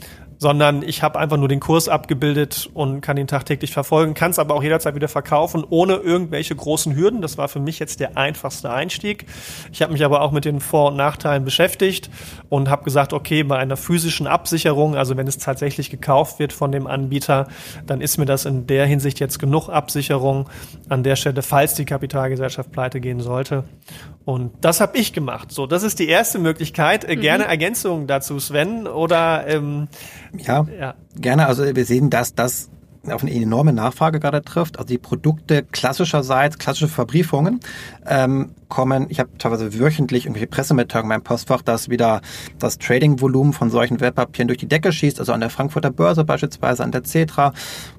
sondern 0.41 0.83
ich 0.83 1.03
habe 1.03 1.19
einfach 1.19 1.37
nur 1.37 1.49
den 1.49 1.61
Kurs 1.61 1.91
abgebildet 1.91 2.71
und 2.73 3.03
kann 3.03 3.19
ihn 3.19 3.27
tagtäglich 3.27 3.73
verfolgen, 3.73 4.15
kann 4.15 4.31
es 4.31 4.39
aber 4.39 4.55
auch 4.55 4.63
jederzeit 4.63 4.95
wieder 4.95 5.07
verkaufen, 5.07 5.65
ohne 5.69 5.97
irgendwelche 5.97 6.57
großen 6.57 6.97
Hürden. 6.97 7.21
Das 7.21 7.37
war 7.37 7.49
für 7.49 7.61
mich 7.61 7.79
jetzt 7.79 8.01
der 8.01 8.17
einfachste 8.17 8.73
Einstieg. 8.73 9.27
Ich 9.71 9.83
habe 9.83 9.93
mich 9.93 10.03
aber 10.03 10.23
auch 10.23 10.33
mit 10.33 10.47
den 10.47 10.61
Vor- 10.61 10.89
und 10.89 10.97
Nachteilen 10.97 11.45
beschäftigt 11.45 12.09
und 12.49 12.71
habe 12.71 12.85
gesagt, 12.85 13.13
okay, 13.13 13.43
bei 13.43 13.59
einer 13.59 13.77
physischen 13.77 14.27
Absicherung, 14.27 14.97
also 14.97 15.15
wenn 15.19 15.27
es 15.27 15.37
tatsächlich 15.37 15.91
gekauft 15.91 16.39
wird 16.39 16.55
von 16.55 16.73
dem 16.73 16.87
Anbieter, 16.87 17.47
dann 17.87 18.01
ist 18.01 18.17
mir 18.17 18.25
das 18.25 18.47
in 18.47 18.67
der 18.67 18.87
Hinsicht 18.87 19.21
jetzt 19.21 19.41
genug 19.41 19.69
Absicherung 19.69 20.49
an 20.89 21.03
der 21.03 21.17
Stelle, 21.17 21.43
falls 21.43 21.75
die 21.75 21.85
Kapitalgesellschaft 21.85 22.73
pleite 22.73 23.01
gehen 23.01 23.21
sollte. 23.21 23.65
Und 24.25 24.53
das 24.61 24.81
habe 24.81 24.97
ich 24.97 25.13
gemacht. 25.13 25.51
So, 25.51 25.67
das 25.67 25.83
ist 25.83 25.99
die 25.99 26.09
erste 26.09 26.39
Möglichkeit. 26.39 27.05
Äh, 27.05 27.17
mhm. 27.17 27.21
Gerne 27.21 27.45
Ergänzungen 27.45 28.07
dazu, 28.07 28.39
Sven, 28.39 28.87
oder 28.87 29.47
ähm, 29.49 29.89
ja, 30.37 30.67
ja, 30.79 30.95
gerne. 31.17 31.47
Also 31.47 31.75
wir 31.75 31.85
sehen, 31.85 32.11
dass 32.11 32.35
das 32.35 32.71
auf 33.09 33.23
eine 33.23 33.33
enorme 33.33 33.73
Nachfrage 33.73 34.21
gerade 34.21 34.43
trifft. 34.43 34.79
Also 34.79 34.89
die 34.89 34.99
Produkte 34.99 35.63
klassischerseits, 35.63 36.59
klassische 36.59 36.89
Verbriefungen 36.89 37.61
ähm, 38.07 38.55
kommen, 38.69 39.07
ich 39.09 39.19
habe 39.19 39.31
teilweise 39.39 39.79
wöchentlich 39.79 40.27
irgendwelche 40.27 40.47
Pressemitteilungen 40.47 41.11
in 41.11 41.17
meinem 41.17 41.25
Postfach, 41.25 41.63
dass 41.63 41.89
wieder 41.89 42.21
das 42.59 42.79
Trading-Volumen 42.79 43.53
von 43.53 43.71
solchen 43.71 44.01
Wertpapieren 44.01 44.49
durch 44.49 44.59
die 44.59 44.69
Decke 44.69 44.93
schießt, 44.93 45.19
also 45.19 45.33
an 45.33 45.41
der 45.41 45.51
Frankfurter 45.51 45.91
Börse 45.91 46.25
beispielsweise, 46.25 46.85
an 46.85 46.93
der 46.93 47.05
Cetra, 47.05 47.53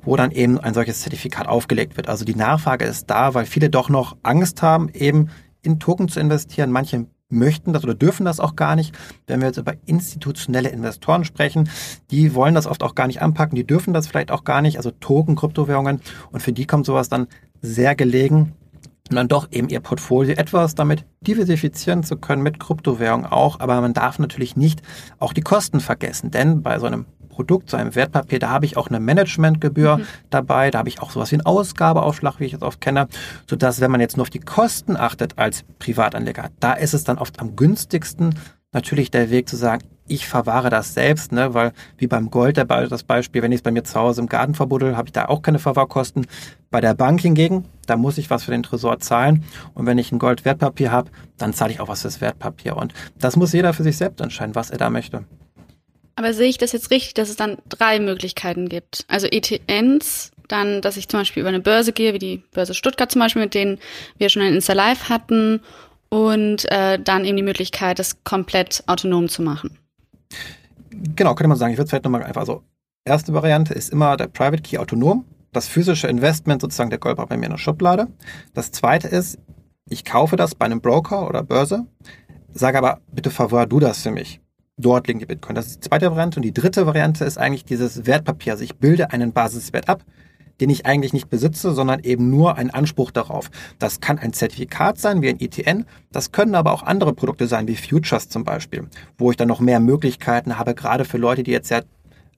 wo 0.03 0.15
dann 0.15 0.31
eben 0.31 0.59
ein 0.59 0.73
solches 0.73 1.01
Zertifikat 1.01 1.47
aufgelegt 1.47 1.97
wird. 1.97 2.07
Also 2.07 2.23
die 2.23 2.35
Nachfrage 2.35 2.85
ist 2.85 3.09
da, 3.09 3.33
weil 3.33 3.45
viele 3.45 3.69
doch 3.69 3.89
noch 3.89 4.17
Angst 4.23 4.61
haben, 4.61 4.89
eben 4.89 5.29
in 5.63 5.79
Token 5.79 6.09
zu 6.09 6.19
investieren. 6.19 6.71
Manche 6.71 7.07
möchten 7.31 7.73
das 7.73 7.83
oder 7.83 7.95
dürfen 7.95 8.25
das 8.25 8.39
auch 8.39 8.55
gar 8.55 8.75
nicht. 8.75 8.95
Wenn 9.27 9.39
wir 9.39 9.47
jetzt 9.47 9.57
über 9.57 9.73
institutionelle 9.85 10.69
Investoren 10.69 11.23
sprechen, 11.23 11.69
die 12.11 12.35
wollen 12.35 12.55
das 12.55 12.67
oft 12.67 12.83
auch 12.83 12.95
gar 12.95 13.07
nicht 13.07 13.21
anpacken, 13.21 13.55
die 13.55 13.65
dürfen 13.65 13.93
das 13.93 14.07
vielleicht 14.07 14.31
auch 14.31 14.43
gar 14.43 14.61
nicht, 14.61 14.77
also 14.77 14.91
Token, 14.91 15.35
Kryptowährungen 15.35 16.01
und 16.31 16.41
für 16.41 16.53
die 16.53 16.65
kommt 16.65 16.85
sowas 16.85 17.09
dann 17.09 17.27
sehr 17.61 17.95
gelegen, 17.95 18.53
und 19.11 19.17
dann 19.17 19.27
doch 19.27 19.49
eben 19.51 19.67
ihr 19.67 19.81
Portfolio 19.81 20.35
etwas 20.35 20.73
damit 20.73 21.05
diversifizieren 21.19 22.03
zu 22.03 22.15
können 22.15 22.41
mit 22.41 22.59
Kryptowährungen 22.59 23.25
auch. 23.25 23.59
Aber 23.59 23.79
man 23.81 23.93
darf 23.93 24.19
natürlich 24.19 24.55
nicht 24.55 24.81
auch 25.19 25.33
die 25.33 25.41
Kosten 25.41 25.81
vergessen, 25.81 26.31
denn 26.31 26.63
bei 26.63 26.79
so 26.79 26.85
einem 26.85 27.05
Produkt, 27.27 27.69
so 27.69 27.77
einem 27.77 27.93
Wertpapier, 27.95 28.39
da 28.39 28.49
habe 28.49 28.65
ich 28.65 28.77
auch 28.77 28.87
eine 28.87 28.99
Managementgebühr 28.99 29.97
mhm. 29.97 30.05
dabei, 30.29 30.71
da 30.71 30.79
habe 30.79 30.89
ich 30.89 31.01
auch 31.01 31.11
sowas 31.11 31.31
wie 31.31 31.35
einen 31.35 31.45
Ausgabeaufschlag, 31.45 32.39
wie 32.39 32.45
ich 32.45 32.53
es 32.53 32.61
oft 32.61 32.79
kenne, 32.81 33.07
sodass, 33.49 33.81
wenn 33.81 33.91
man 33.91 34.01
jetzt 34.01 34.17
nur 34.17 34.23
auf 34.23 34.29
die 34.29 34.39
Kosten 34.39 34.95
achtet 34.95 35.37
als 35.37 35.63
Privatanleger, 35.79 36.49
da 36.59 36.73
ist 36.73 36.93
es 36.93 37.03
dann 37.03 37.17
oft 37.17 37.39
am 37.39 37.55
günstigsten, 37.55 38.35
natürlich 38.71 39.11
der 39.11 39.29
Weg 39.29 39.49
zu 39.49 39.55
sagen, 39.55 39.83
ich 40.07 40.27
verwahre 40.27 40.69
das 40.69 40.93
selbst, 40.93 41.31
ne, 41.31 41.53
weil 41.53 41.73
wie 41.97 42.07
beim 42.07 42.31
Gold 42.31 42.57
das 42.57 43.03
Beispiel, 43.03 43.41
wenn 43.41 43.51
ich 43.51 43.59
es 43.59 43.61
bei 43.61 43.71
mir 43.71 43.83
zu 43.83 43.99
Hause 43.99 44.21
im 44.21 44.27
Garten 44.27 44.55
verbuddel, 44.55 44.97
habe 44.97 45.07
ich 45.07 45.13
da 45.13 45.25
auch 45.25 45.41
keine 45.41 45.59
Verwahrkosten. 45.59 46.27
Bei 46.69 46.81
der 46.81 46.93
Bank 46.93 47.21
hingegen, 47.21 47.65
da 47.85 47.95
muss 47.97 48.17
ich 48.17 48.29
was 48.29 48.43
für 48.43 48.51
den 48.51 48.63
Tresor 48.63 48.99
zahlen 48.99 49.43
und 49.73 49.85
wenn 49.85 49.97
ich 49.97 50.11
ein 50.11 50.19
Goldwertpapier 50.19 50.91
habe, 50.91 51.11
dann 51.37 51.53
zahle 51.53 51.71
ich 51.71 51.79
auch 51.79 51.87
was 51.87 52.01
fürs 52.01 52.21
Wertpapier 52.21 52.75
und 52.77 52.93
das 53.19 53.35
muss 53.35 53.53
jeder 53.53 53.73
für 53.73 53.83
sich 53.83 53.97
selbst 53.97 54.21
entscheiden, 54.21 54.55
was 54.55 54.69
er 54.69 54.77
da 54.77 54.89
möchte. 54.89 55.23
Aber 56.15 56.33
sehe 56.33 56.49
ich 56.49 56.57
das 56.57 56.71
jetzt 56.71 56.91
richtig, 56.91 57.13
dass 57.13 57.29
es 57.29 57.35
dann 57.35 57.57
drei 57.69 57.99
Möglichkeiten 57.99 58.67
gibt? 58.67 59.05
Also 59.07 59.27
ETNs, 59.27 60.31
dann, 60.47 60.81
dass 60.81 60.97
ich 60.97 61.07
zum 61.07 61.21
Beispiel 61.21 61.41
über 61.41 61.49
eine 61.49 61.61
Börse 61.61 61.93
gehe, 61.93 62.13
wie 62.13 62.19
die 62.19 62.43
Börse 62.51 62.73
Stuttgart 62.73 63.11
zum 63.11 63.21
Beispiel, 63.21 63.41
mit 63.41 63.53
denen 63.53 63.79
wir 64.17 64.29
schon 64.29 64.41
ein 64.41 64.53
Insta 64.53 64.73
Live 64.73 65.09
hatten, 65.09 65.61
und 66.11 66.69
äh, 66.71 66.99
dann 66.99 67.25
eben 67.25 67.37
die 67.37 67.43
Möglichkeit, 67.43 67.97
das 67.97 68.23
komplett 68.23 68.83
autonom 68.85 69.29
zu 69.29 69.41
machen. 69.41 69.79
Genau, 70.91 71.33
könnte 71.33 71.47
man 71.47 71.57
sagen. 71.57 71.71
Ich 71.71 71.77
würde 71.77 71.85
es 71.85 71.89
vielleicht 71.89 72.03
nochmal 72.03 72.23
einfach, 72.23 72.41
also 72.41 72.63
erste 73.05 73.33
Variante 73.33 73.73
ist 73.73 73.91
immer 73.91 74.17
der 74.17 74.27
Private 74.27 74.61
Key 74.61 74.77
autonom. 74.77 75.25
Das 75.53 75.67
physische 75.67 76.07
Investment 76.07 76.61
sozusagen 76.61 76.89
der 76.89 76.99
Gold 76.99 77.17
bei 77.17 77.37
mir 77.37 77.45
in 77.45 77.51
der 77.51 77.57
Schublade. 77.57 78.07
Das 78.53 78.71
zweite 78.71 79.07
ist, 79.07 79.39
ich 79.89 80.05
kaufe 80.05 80.35
das 80.35 80.53
bei 80.53 80.65
einem 80.65 80.81
Broker 80.81 81.27
oder 81.27 81.43
Börse, 81.43 81.85
sage 82.53 82.77
aber, 82.77 83.01
bitte 83.11 83.31
verwahr 83.31 83.65
du 83.65 83.79
das 83.79 84.03
für 84.03 84.11
mich. 84.11 84.39
Dort 84.77 85.07
liegen 85.07 85.19
die 85.19 85.25
Bitcoin. 85.25 85.55
Das 85.55 85.67
ist 85.67 85.75
die 85.83 85.89
zweite 85.89 86.09
Variante. 86.09 86.39
Und 86.39 86.43
die 86.43 86.53
dritte 86.53 86.85
Variante 86.85 87.23
ist 87.25 87.37
eigentlich 87.37 87.65
dieses 87.65 88.05
Wertpapier. 88.05 88.53
Also 88.53 88.63
ich 88.63 88.77
bilde 88.77 89.11
einen 89.11 89.31
Basiswert 89.31 89.89
ab, 89.89 90.03
den 90.59 90.69
ich 90.69 90.85
eigentlich 90.85 91.13
nicht 91.13 91.29
besitze, 91.29 91.73
sondern 91.73 92.01
eben 92.01 92.29
nur 92.29 92.57
einen 92.57 92.69
Anspruch 92.69 93.11
darauf. 93.11 93.49
Das 93.79 93.99
kann 93.99 94.19
ein 94.19 94.33
Zertifikat 94.33 94.97
sein, 94.97 95.21
wie 95.21 95.29
ein 95.29 95.39
ETN. 95.39 95.85
Das 96.11 96.31
können 96.31 96.55
aber 96.55 96.73
auch 96.73 96.83
andere 96.83 97.13
Produkte 97.13 97.47
sein, 97.47 97.67
wie 97.67 97.75
Futures 97.75 98.29
zum 98.29 98.43
Beispiel, 98.43 98.87
wo 99.17 99.31
ich 99.31 99.37
dann 99.37 99.47
noch 99.47 99.59
mehr 99.59 99.79
Möglichkeiten 99.79 100.57
habe, 100.57 100.75
gerade 100.75 101.05
für 101.05 101.17
Leute, 101.17 101.43
die 101.43 101.51
jetzt 101.51 101.69
sehr 101.69 101.83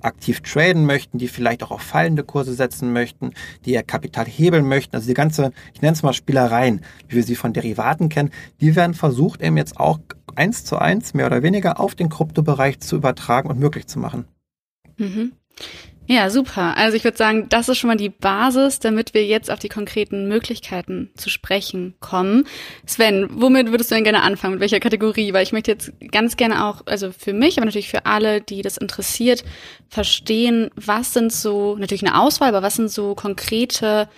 aktiv 0.04 0.42
traden 0.42 0.86
möchten, 0.86 1.18
die 1.18 1.28
vielleicht 1.28 1.64
auch 1.64 1.72
auf 1.72 1.82
fallende 1.82 2.24
Kurse 2.24 2.54
setzen 2.54 2.94
möchten, 2.94 3.32
die 3.66 3.74
ihr 3.74 3.84
Kapital 3.84 4.26
hebeln 4.26 4.68
möchten. 4.68 4.96
Also 4.96 5.08
die 5.08 5.14
ganze, 5.14 5.52
ich 5.74 5.82
nenne 5.82 5.94
es 5.94 6.04
mal 6.04 6.14
Spielereien, 6.14 6.82
wie 7.08 7.18
wir 7.18 7.24
sie 7.24 7.36
von 7.36 7.54
Derivaten 7.54 8.10
kennen, 8.10 8.32
die 8.62 8.76
werden 8.76 8.94
versucht 8.94 9.42
eben 9.42 9.58
jetzt 9.58 9.80
auch 9.80 10.00
eins 10.36 10.66
zu 10.66 10.78
eins, 10.78 11.14
mehr 11.14 11.28
oder 11.28 11.44
weniger, 11.44 11.80
auf 11.80 11.96
den 11.96 12.10
Kryptobereich 12.10 12.80
zu 12.80 12.96
übertragen 12.96 13.50
und 13.50 13.60
möglich 13.60 13.88
zu 13.88 14.00
machen. 14.00 14.26
Mhm. 14.98 15.34
Ja, 16.06 16.30
super. 16.30 16.76
Also 16.76 16.98
ich 16.98 17.06
würde 17.06 17.18
sagen, 17.18 17.48
das 17.48 17.70
ist 17.70 17.78
schon 17.78 17.88
mal 17.88 17.96
die 17.96 18.10
Basis, 18.10 18.80
damit 18.80 19.14
wir 19.14 19.26
jetzt 19.26 19.50
auf 19.50 19.60
die 19.60 19.70
konkreten 19.70 20.28
Möglichkeiten 20.28 21.12
zu 21.16 21.30
sprechen 21.30 21.96
kommen. 22.02 22.46
Sven, 22.86 23.30
womit 23.32 23.72
würdest 23.72 23.90
du 23.90 23.96
denn 23.96 24.04
gerne 24.04 24.22
anfangen? 24.22 24.56
Mit 24.56 24.62
welcher 24.62 24.82
Kategorie? 24.82 25.32
Weil 25.32 25.44
ich 25.44 25.54
möchte 25.54 25.72
jetzt 25.72 25.94
ganz 26.12 26.36
gerne 26.36 26.66
auch, 26.66 26.82
also 26.88 27.12
für 27.14 27.32
mich, 27.32 27.58
aber 27.58 27.66
natürlich 27.66 27.90
für 27.90 28.06
alle, 28.06 28.42
die 28.42 28.62
das 28.62 28.76
interessiert, 28.76 29.46
verstehen, 29.88 30.70
was 30.76 31.14
sind 31.14 31.32
so, 31.32 31.78
natürlich 31.78 32.06
eine 32.06 32.20
Auswahl, 32.20 32.50
aber 32.50 32.64
was 32.64 32.76
sind 32.76 32.92
so 32.92 33.16
konkrete 33.16 34.10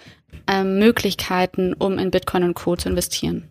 ähm, 0.47 0.79
Möglichkeiten, 0.79 1.73
um 1.73 1.99
in 1.99 2.09
Bitcoin 2.09 2.43
und 2.43 2.55
Co. 2.55 2.75
zu 2.75 2.89
investieren? 2.89 3.47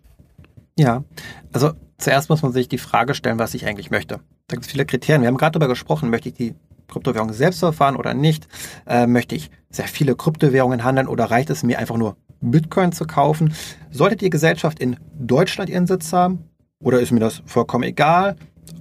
Ja, 0.76 1.04
also 1.52 1.72
zuerst 1.98 2.30
muss 2.30 2.42
man 2.42 2.52
sich 2.52 2.68
die 2.68 2.78
Frage 2.78 3.14
stellen, 3.14 3.38
was 3.38 3.54
ich 3.54 3.64
eigentlich 3.64 3.92
möchte. 3.92 4.20
Da 4.48 4.56
gibt 4.56 4.66
es 4.66 4.72
viele 4.72 4.86
Kriterien. 4.86 5.22
Wir 5.22 5.28
haben 5.28 5.36
gerade 5.36 5.52
darüber 5.52 5.68
gesprochen, 5.68 6.10
möchte 6.10 6.30
ich 6.30 6.34
die 6.34 6.54
Kryptowährung 6.88 7.32
selbst 7.32 7.60
verfahren 7.60 7.96
oder 7.96 8.14
nicht? 8.14 8.48
Äh, 8.86 9.06
möchte 9.06 9.34
ich 9.34 9.50
sehr 9.70 9.88
viele 9.88 10.16
Kryptowährungen 10.16 10.84
handeln 10.84 11.08
oder 11.08 11.24
reicht 11.26 11.50
es 11.50 11.62
mir 11.62 11.78
einfach 11.78 11.96
nur 11.96 12.16
Bitcoin 12.40 12.92
zu 12.92 13.06
kaufen? 13.06 13.54
Sollte 13.90 14.16
die 14.16 14.30
Gesellschaft 14.30 14.78
in 14.78 14.96
Deutschland 15.18 15.70
ihren 15.70 15.86
Sitz 15.86 16.12
haben 16.12 16.44
oder 16.80 17.00
ist 17.00 17.12
mir 17.12 17.20
das 17.20 17.42
vollkommen 17.46 17.84
egal? 17.84 18.36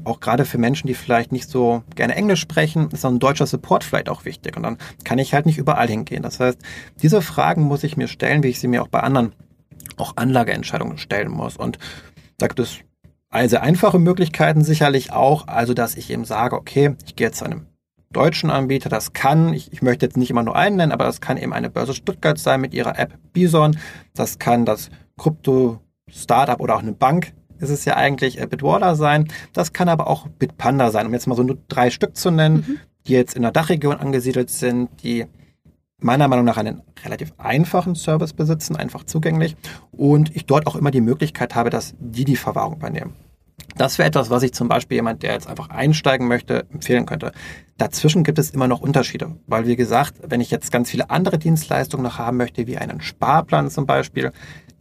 Auch 0.05 0.19
gerade 0.19 0.45
für 0.45 0.57
Menschen, 0.57 0.87
die 0.87 0.93
vielleicht 0.93 1.31
nicht 1.31 1.49
so 1.49 1.83
gerne 1.95 2.15
Englisch 2.15 2.41
sprechen, 2.41 2.89
ist 2.91 3.05
ein 3.05 3.19
deutscher 3.19 3.47
Support 3.47 3.83
vielleicht 3.83 4.09
auch 4.09 4.25
wichtig. 4.25 4.57
Und 4.57 4.63
dann 4.63 4.77
kann 5.03 5.19
ich 5.19 5.33
halt 5.33 5.45
nicht 5.45 5.57
überall 5.57 5.87
hingehen. 5.87 6.23
Das 6.23 6.39
heißt, 6.39 6.59
diese 7.01 7.21
Fragen 7.21 7.63
muss 7.63 7.83
ich 7.83 7.97
mir 7.97 8.07
stellen, 8.07 8.43
wie 8.43 8.49
ich 8.49 8.59
sie 8.59 8.67
mir 8.67 8.81
auch 8.81 8.87
bei 8.87 8.99
anderen 9.01 9.33
auch 9.97 10.17
Anlageentscheidungen 10.17 10.97
stellen 10.97 11.31
muss. 11.31 11.57
Und 11.57 11.79
da 12.37 12.47
gibt 12.47 12.59
es 12.59 12.79
sehr 13.45 13.63
einfache 13.63 13.99
Möglichkeiten 13.99 14.63
sicherlich 14.63 15.11
auch, 15.11 15.47
also 15.47 15.73
dass 15.73 15.95
ich 15.95 16.09
eben 16.11 16.25
sage, 16.25 16.55
okay, 16.55 16.95
ich 17.05 17.15
gehe 17.15 17.27
jetzt 17.27 17.39
zu 17.39 17.45
einem 17.45 17.65
deutschen 18.13 18.49
Anbieter. 18.49 18.89
Das 18.89 19.13
kann, 19.13 19.53
ich, 19.53 19.73
ich 19.73 19.81
möchte 19.81 20.05
jetzt 20.05 20.17
nicht 20.17 20.29
immer 20.29 20.43
nur 20.43 20.55
einen 20.55 20.77
nennen, 20.77 20.91
aber 20.91 21.05
das 21.05 21.21
kann 21.21 21.37
eben 21.37 21.53
eine 21.53 21.69
Börse 21.69 21.93
Stuttgart 21.93 22.37
sein 22.37 22.61
mit 22.61 22.73
ihrer 22.73 22.97
App 22.97 23.17
Bison. 23.33 23.77
Das 24.13 24.39
kann 24.39 24.65
das 24.65 24.89
Krypto-Startup 25.17 26.59
oder 26.59 26.75
auch 26.75 26.81
eine 26.81 26.93
Bank 26.93 27.33
ist 27.59 27.69
es 27.69 27.85
ja 27.85 27.95
eigentlich 27.95 28.39
äh, 28.39 28.45
Bitwater 28.45 28.95
sein. 28.95 29.29
Das 29.53 29.73
kann 29.73 29.89
aber 29.89 30.07
auch 30.07 30.27
Bitpanda 30.27 30.91
sein, 30.91 31.07
um 31.07 31.13
jetzt 31.13 31.27
mal 31.27 31.35
so 31.35 31.43
nur 31.43 31.57
drei 31.67 31.89
Stück 31.89 32.15
zu 32.15 32.29
nennen, 32.29 32.65
mhm. 32.67 32.79
die 33.07 33.13
jetzt 33.13 33.35
in 33.35 33.41
der 33.41 33.51
Dachregion 33.51 33.97
angesiedelt 33.97 34.49
sind, 34.49 34.89
die 35.01 35.25
meiner 35.99 36.27
Meinung 36.27 36.45
nach 36.45 36.57
einen 36.57 36.81
relativ 37.03 37.33
einfachen 37.37 37.95
Service 37.95 38.33
besitzen, 38.33 38.75
einfach 38.75 39.05
zugänglich 39.05 39.55
und 39.91 40.35
ich 40.35 40.45
dort 40.45 40.67
auch 40.67 40.75
immer 40.75 40.91
die 40.91 41.01
Möglichkeit 41.01 41.55
habe, 41.55 41.69
dass 41.69 41.95
die 41.99 42.25
die 42.25 42.35
Verwahrung 42.35 42.75
übernehmen. 42.75 43.15
Das 43.75 43.97
wäre 43.97 44.07
etwas, 44.07 44.29
was 44.29 44.43
ich 44.43 44.53
zum 44.53 44.67
Beispiel 44.67 44.95
jemand, 44.95 45.23
der 45.23 45.33
jetzt 45.33 45.47
einfach 45.47 45.69
einsteigen 45.69 46.27
möchte, 46.27 46.65
empfehlen 46.71 47.05
könnte. 47.05 47.31
Dazwischen 47.77 48.23
gibt 48.23 48.37
es 48.37 48.51
immer 48.51 48.67
noch 48.67 48.81
Unterschiede, 48.81 49.35
weil 49.47 49.65
wie 49.65 49.75
gesagt, 49.75 50.15
wenn 50.21 50.41
ich 50.41 50.51
jetzt 50.51 50.71
ganz 50.71 50.91
viele 50.91 51.09
andere 51.09 51.39
Dienstleistungen 51.39 52.03
noch 52.03 52.19
haben 52.19 52.37
möchte, 52.37 52.67
wie 52.67 52.77
einen 52.77 53.01
Sparplan 53.01 53.69
zum 53.71 53.85
Beispiel, 53.87 54.31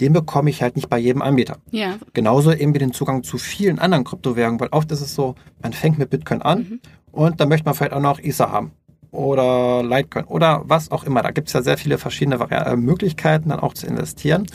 den 0.01 0.13
bekomme 0.13 0.51
ich 0.51 0.63
halt 0.63 0.77
nicht 0.77 0.89
bei 0.91 0.99
jedem 0.99 1.23
Anbieter. 1.23 1.59
Ja. 1.71 1.97
Genauso 2.13 2.53
eben 2.53 2.75
wie 2.75 2.79
den 2.79 2.93
Zugang 2.93 3.23
zu 3.23 3.39
vielen 3.39 3.79
anderen 3.79 4.05
Kryptowährungen, 4.05 4.61
weil 4.61 4.69
oft 4.73 4.91
ist 4.93 5.01
es 5.01 5.15
so, 5.15 5.37
man 5.63 5.73
fängt 5.73 5.99
mit 5.99 6.11
Bitcoin 6.11 6.43
an 6.43 6.59
mhm. 6.59 6.81
und 7.13 7.41
dann 7.41 7.49
möchte 7.49 7.65
man 7.65 7.75
vielleicht 7.75 7.95
auch 7.95 8.01
noch 8.01 8.19
Ether 8.19 8.53
haben 8.53 8.73
oder 9.13 9.83
Litecoin 9.83 10.25
oder 10.25 10.63
was 10.65 10.91
auch 10.91 11.05
immer. 11.05 11.23
Da 11.23 11.31
gibt 11.31 11.49
es 11.49 11.55
ja 11.55 11.63
sehr 11.63 11.79
viele 11.79 11.99
verschiedene 11.99 12.41
Vari 12.41 12.77
Möglichkeiten, 12.77 13.51
dann 13.51 13.61
auch 13.61 13.75
zu 13.75 13.87
investieren. 13.87 14.47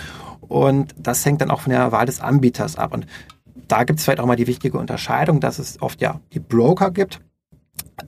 Und 0.42 0.96
das 0.98 1.26
hängt 1.26 1.42
dann 1.42 1.52
auch 1.52 1.62
von 1.62 1.72
der 1.72 1.92
Wahl 1.92 2.06
des 2.06 2.22
Anbieters 2.22 2.76
ab. 2.78 2.94
Und 2.94 3.06
da 3.68 3.84
gibt 3.84 4.00
es 4.00 4.06
vielleicht 4.06 4.20
auch 4.20 4.26
mal 4.26 4.36
die 4.36 4.48
wichtige 4.48 4.78
Unterscheidung, 4.78 5.40
dass 5.40 5.60
es 5.60 5.82
oft 5.82 6.02
ja 6.02 6.20
die 6.34 6.40
Broker 6.40 6.92
gibt, 6.92 7.22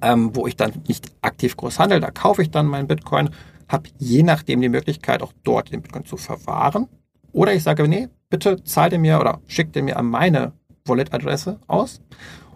ähm, 0.02 0.36
wo 0.36 0.48
ich 0.48 0.56
dann 0.56 0.74
nicht 0.88 1.12
aktiv 1.22 1.56
groß 1.58 1.80
handel. 1.80 2.00
Da 2.00 2.12
kaufe 2.12 2.42
ich 2.42 2.52
dann 2.52 2.66
meinen 2.66 2.88
Bitcoin, 2.88 3.30
habe 3.68 3.90
je 3.98 4.24
nachdem 4.24 4.62
die 4.62 4.70
Möglichkeit, 4.70 5.22
auch 5.22 5.34
dort 5.44 5.72
den 5.72 5.82
Bitcoin 5.82 6.06
zu 6.06 6.18
verwahren. 6.18 6.88
Oder 7.32 7.54
ich 7.54 7.64
sage, 7.64 7.88
nee, 7.88 8.10
bitte 8.30 8.64
zahlt 8.64 8.94
ihr 8.94 9.00
mir 9.00 9.20
oder 9.20 9.40
schickt 9.48 9.76
ihr 9.76 9.84
mir 9.84 9.98
an 9.98 10.08
meine 10.08 10.54
Wallet-Adresse 10.86 11.60
aus. 11.68 12.02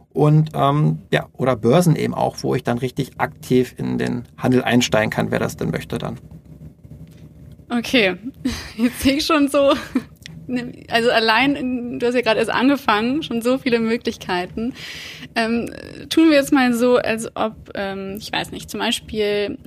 Und 0.10 0.52
ähm, 0.54 1.00
ja, 1.12 1.28
oder 1.34 1.56
Börsen 1.56 1.96
eben 1.96 2.14
auch, 2.14 2.38
wo 2.42 2.54
ich 2.56 2.64
dann 2.64 2.78
richtig 2.78 3.20
aktiv 3.20 3.74
in 3.78 3.98
den 3.98 4.24
Handel 4.38 4.64
einsteigen 4.64 5.10
kann, 5.10 5.32
wer 5.32 5.40
das 5.40 5.58
denn 5.58 5.72
möchte 5.72 5.98
dann. 5.98 6.20
Okay, 7.70 8.16
jetzt 8.78 9.02
sehe 9.02 9.16
ich 9.16 9.26
schon 9.26 9.48
so 9.48 9.74
also 10.90 11.10
allein, 11.10 12.00
du 12.00 12.06
hast 12.06 12.16
ja 12.16 12.22
gerade 12.22 12.40
erst 12.40 12.52
angefangen, 12.52 13.24
schon 13.24 13.42
so 13.42 13.58
viele 13.58 13.80
Möglichkeiten. 13.80 14.74
Ähm, 15.36 15.70
tun 16.10 16.30
wir 16.30 16.38
jetzt 16.38 16.52
mal 16.52 16.74
so, 16.74 16.98
als 16.98 17.36
ob, 17.36 17.56
ähm, 17.76 18.18
ich 18.20 18.32
weiß 18.32 18.52
nicht, 18.52 18.70
zum 18.70 18.80
Beispiel 18.80 19.58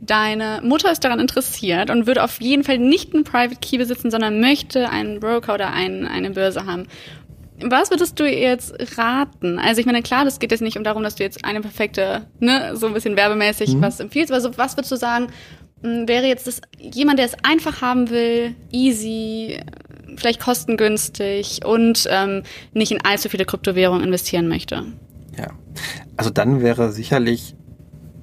deine 0.00 0.60
Mutter 0.62 0.90
ist 0.90 1.04
daran 1.04 1.20
interessiert 1.20 1.90
und 1.90 2.06
würde 2.06 2.24
auf 2.24 2.40
jeden 2.40 2.64
Fall 2.64 2.78
nicht 2.78 3.14
einen 3.14 3.24
Private 3.24 3.60
Key 3.60 3.78
besitzen, 3.78 4.10
sondern 4.10 4.40
möchte 4.40 4.90
einen 4.90 5.20
Broker 5.20 5.54
oder 5.54 5.72
einen, 5.72 6.06
eine 6.06 6.30
Börse 6.30 6.66
haben. 6.66 6.86
was 7.64 7.90
würdest 7.90 8.18
du 8.18 8.24
jetzt 8.24 8.74
raten? 8.98 9.60
Also 9.60 9.80
ich 9.80 9.86
meine, 9.86 10.02
klar, 10.02 10.24
das 10.24 10.40
geht 10.40 10.50
jetzt 10.50 10.62
nicht 10.62 10.76
um 10.76 10.82
darum, 10.82 11.04
dass 11.04 11.14
du 11.14 11.22
jetzt 11.22 11.44
eine 11.44 11.60
perfekte, 11.60 12.26
ne, 12.40 12.76
so 12.76 12.86
ein 12.86 12.94
bisschen 12.94 13.16
werbemäßig 13.16 13.74
mhm. 13.74 13.82
was 13.82 14.00
empfiehlst, 14.00 14.32
aber 14.32 14.40
so, 14.40 14.56
was 14.58 14.76
würdest 14.76 14.90
du 14.90 14.96
sagen, 14.96 15.28
wäre 15.82 16.26
jetzt 16.26 16.46
das 16.46 16.60
jemand, 16.78 17.18
der 17.18 17.26
es 17.26 17.36
einfach 17.42 17.82
haben 17.82 18.10
will, 18.10 18.54
easy, 18.70 19.60
vielleicht 20.16 20.40
kostengünstig 20.40 21.64
und 21.64 22.08
ähm, 22.10 22.42
nicht 22.72 22.92
in 22.92 23.04
allzu 23.04 23.28
viele 23.28 23.44
Kryptowährungen 23.44 24.04
investieren 24.04 24.48
möchte? 24.48 24.84
Ja, 25.36 25.48
also 26.16 26.30
dann 26.30 26.62
wäre 26.62 26.92
sicherlich 26.92 27.54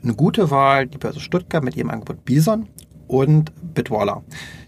eine 0.03 0.13
gute 0.13 0.51
Wahl 0.51 0.87
die 0.87 0.97
Börse 0.97 1.19
Stuttgart 1.19 1.63
mit 1.63 1.75
ihrem 1.75 1.89
Angebot 1.89 2.23
Bison 2.23 2.67
und 3.07 3.51
Bitwaller. 3.73 4.23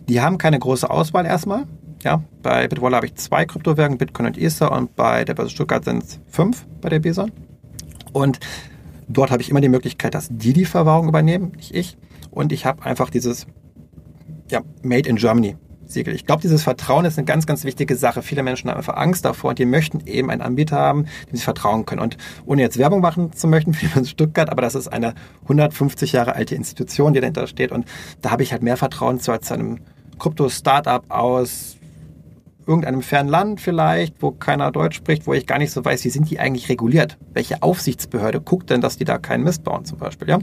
Die 0.09 0.21
haben 0.21 0.37
keine 0.37 0.59
große 0.59 0.89
Auswahl 0.89 1.25
erstmal. 1.25 1.65
Ja, 2.03 2.23
bei 2.41 2.67
Bitwaller 2.67 2.97
habe 2.97 3.05
ich 3.05 3.15
zwei 3.15 3.45
Kryptowährungen, 3.45 3.97
Bitcoin 3.97 4.25
und 4.25 4.37
Ether 4.37 4.71
und 4.71 4.95
bei 4.95 5.23
der 5.23 5.35
Börse 5.35 5.51
Stuttgart 5.51 5.85
sind 5.85 6.03
es 6.03 6.19
fünf 6.27 6.65
bei 6.81 6.89
der 6.89 6.99
Bison. 6.99 7.31
Und 8.11 8.39
dort 9.07 9.31
habe 9.31 9.41
ich 9.41 9.49
immer 9.49 9.61
die 9.61 9.69
Möglichkeit, 9.69 10.15
dass 10.15 10.27
die 10.29 10.53
die 10.53 10.65
Verwahrung 10.65 11.07
übernehmen, 11.07 11.53
nicht 11.55 11.73
ich. 11.73 11.97
Und 12.31 12.51
ich 12.51 12.65
habe 12.65 12.83
einfach 12.83 13.09
dieses 13.09 13.45
ja, 14.49 14.61
Made 14.81 15.07
in 15.07 15.17
Germany 15.17 15.57
Siegel. 15.91 16.15
Ich 16.15 16.25
glaube, 16.25 16.41
dieses 16.41 16.63
Vertrauen 16.63 17.05
ist 17.05 17.17
eine 17.17 17.25
ganz, 17.25 17.45
ganz 17.45 17.63
wichtige 17.63 17.95
Sache. 17.95 18.21
Viele 18.21 18.43
Menschen 18.43 18.69
haben 18.69 18.77
einfach 18.77 18.95
Angst 18.95 19.25
davor 19.25 19.51
und 19.51 19.59
die 19.59 19.65
möchten 19.65 20.05
eben 20.07 20.29
einen 20.29 20.41
Anbieter 20.41 20.77
haben, 20.77 21.05
dem 21.29 21.35
sie 21.35 21.43
vertrauen 21.43 21.85
können. 21.85 22.01
Und 22.01 22.17
ohne 22.45 22.61
jetzt 22.61 22.77
Werbung 22.77 23.01
machen 23.01 23.33
zu 23.33 23.47
möchten 23.47 23.73
für 23.73 24.03
Stuttgart, 24.05 24.49
aber 24.49 24.61
das 24.61 24.75
ist 24.75 24.87
eine 24.87 25.13
150 25.43 26.13
Jahre 26.13 26.35
alte 26.35 26.55
Institution, 26.55 27.13
die 27.13 27.19
dahinter 27.19 27.47
steht. 27.47 27.71
Und 27.71 27.85
da 28.21 28.31
habe 28.31 28.43
ich 28.43 28.51
halt 28.51 28.63
mehr 28.63 28.77
Vertrauen 28.77 29.19
zu 29.19 29.31
als 29.31 29.47
zu 29.47 29.53
einem 29.53 29.79
Krypto-Startup 30.17 31.03
aus 31.09 31.77
irgendeinem 32.67 33.01
fernen 33.01 33.29
Land 33.29 33.61
vielleicht, 33.61 34.21
wo 34.21 34.31
keiner 34.31 34.71
Deutsch 34.71 34.97
spricht, 34.97 35.27
wo 35.27 35.33
ich 35.33 35.45
gar 35.47 35.57
nicht 35.57 35.71
so 35.71 35.83
weiß, 35.83 36.03
wie 36.05 36.09
sind 36.09 36.29
die 36.29 36.39
eigentlich 36.39 36.69
reguliert? 36.69 37.17
Welche 37.33 37.61
Aufsichtsbehörde 37.63 38.41
guckt 38.41 38.69
denn, 38.69 38.81
dass 38.81 38.97
die 38.97 39.05
da 39.05 39.17
keinen 39.17 39.43
Mist 39.43 39.63
bauen 39.63 39.85
zum 39.85 39.97
Beispiel? 39.97 40.29
Ja? 40.29 40.39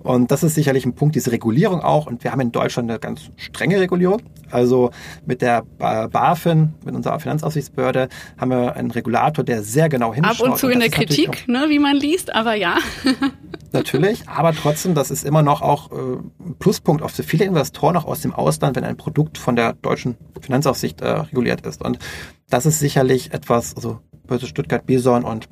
Und 0.00 0.30
das 0.30 0.42
ist 0.42 0.54
sicherlich 0.54 0.84
ein 0.84 0.94
Punkt, 0.94 1.14
diese 1.14 1.32
Regulierung 1.32 1.80
auch. 1.80 2.06
Und 2.06 2.24
wir 2.24 2.32
haben 2.32 2.40
in 2.40 2.52
Deutschland 2.52 2.90
eine 2.90 2.98
ganz 2.98 3.30
strenge 3.36 3.80
Regulierung. 3.80 4.20
Also 4.50 4.90
mit 5.24 5.40
der 5.40 5.62
BaFin, 5.78 6.74
mit 6.84 6.94
unserer 6.94 7.18
Finanzaufsichtsbehörde, 7.20 8.08
haben 8.36 8.50
wir 8.50 8.76
einen 8.76 8.90
Regulator, 8.90 9.44
der 9.44 9.62
sehr 9.62 9.88
genau 9.88 10.12
hinschaut. 10.12 10.40
Ab 10.40 10.52
und 10.52 10.58
zu 10.58 10.66
und 10.66 10.72
in 10.72 10.80
der 10.80 10.90
Kritik, 10.90 11.48
ne, 11.48 11.66
wie 11.68 11.78
man 11.78 11.96
liest, 11.96 12.34
aber 12.34 12.54
ja. 12.54 12.76
natürlich, 13.72 14.28
aber 14.28 14.52
trotzdem, 14.52 14.94
das 14.94 15.10
ist 15.10 15.24
immer 15.24 15.42
noch 15.42 15.62
auch 15.62 15.90
äh, 15.90 15.94
ein 15.94 16.56
Pluspunkt 16.58 17.02
auch 17.02 17.10
für 17.10 17.22
viele 17.22 17.44
Investoren 17.44 17.96
auch 17.96 18.04
aus 18.04 18.20
dem 18.20 18.34
Ausland, 18.34 18.76
wenn 18.76 18.84
ein 18.84 18.96
Produkt 18.96 19.38
von 19.38 19.56
der 19.56 19.72
deutschen 19.74 20.16
Finanzaufsicht 20.40 21.00
äh, 21.00 21.08
reguliert 21.08 21.51
ist. 21.60 21.82
Und 21.82 21.98
das 22.48 22.66
ist 22.66 22.78
sicherlich 22.78 23.32
etwas, 23.32 23.76
also 23.76 24.00
Börse 24.26 24.46
Stuttgart 24.46 24.86
Bison 24.86 25.24
und 25.24 25.48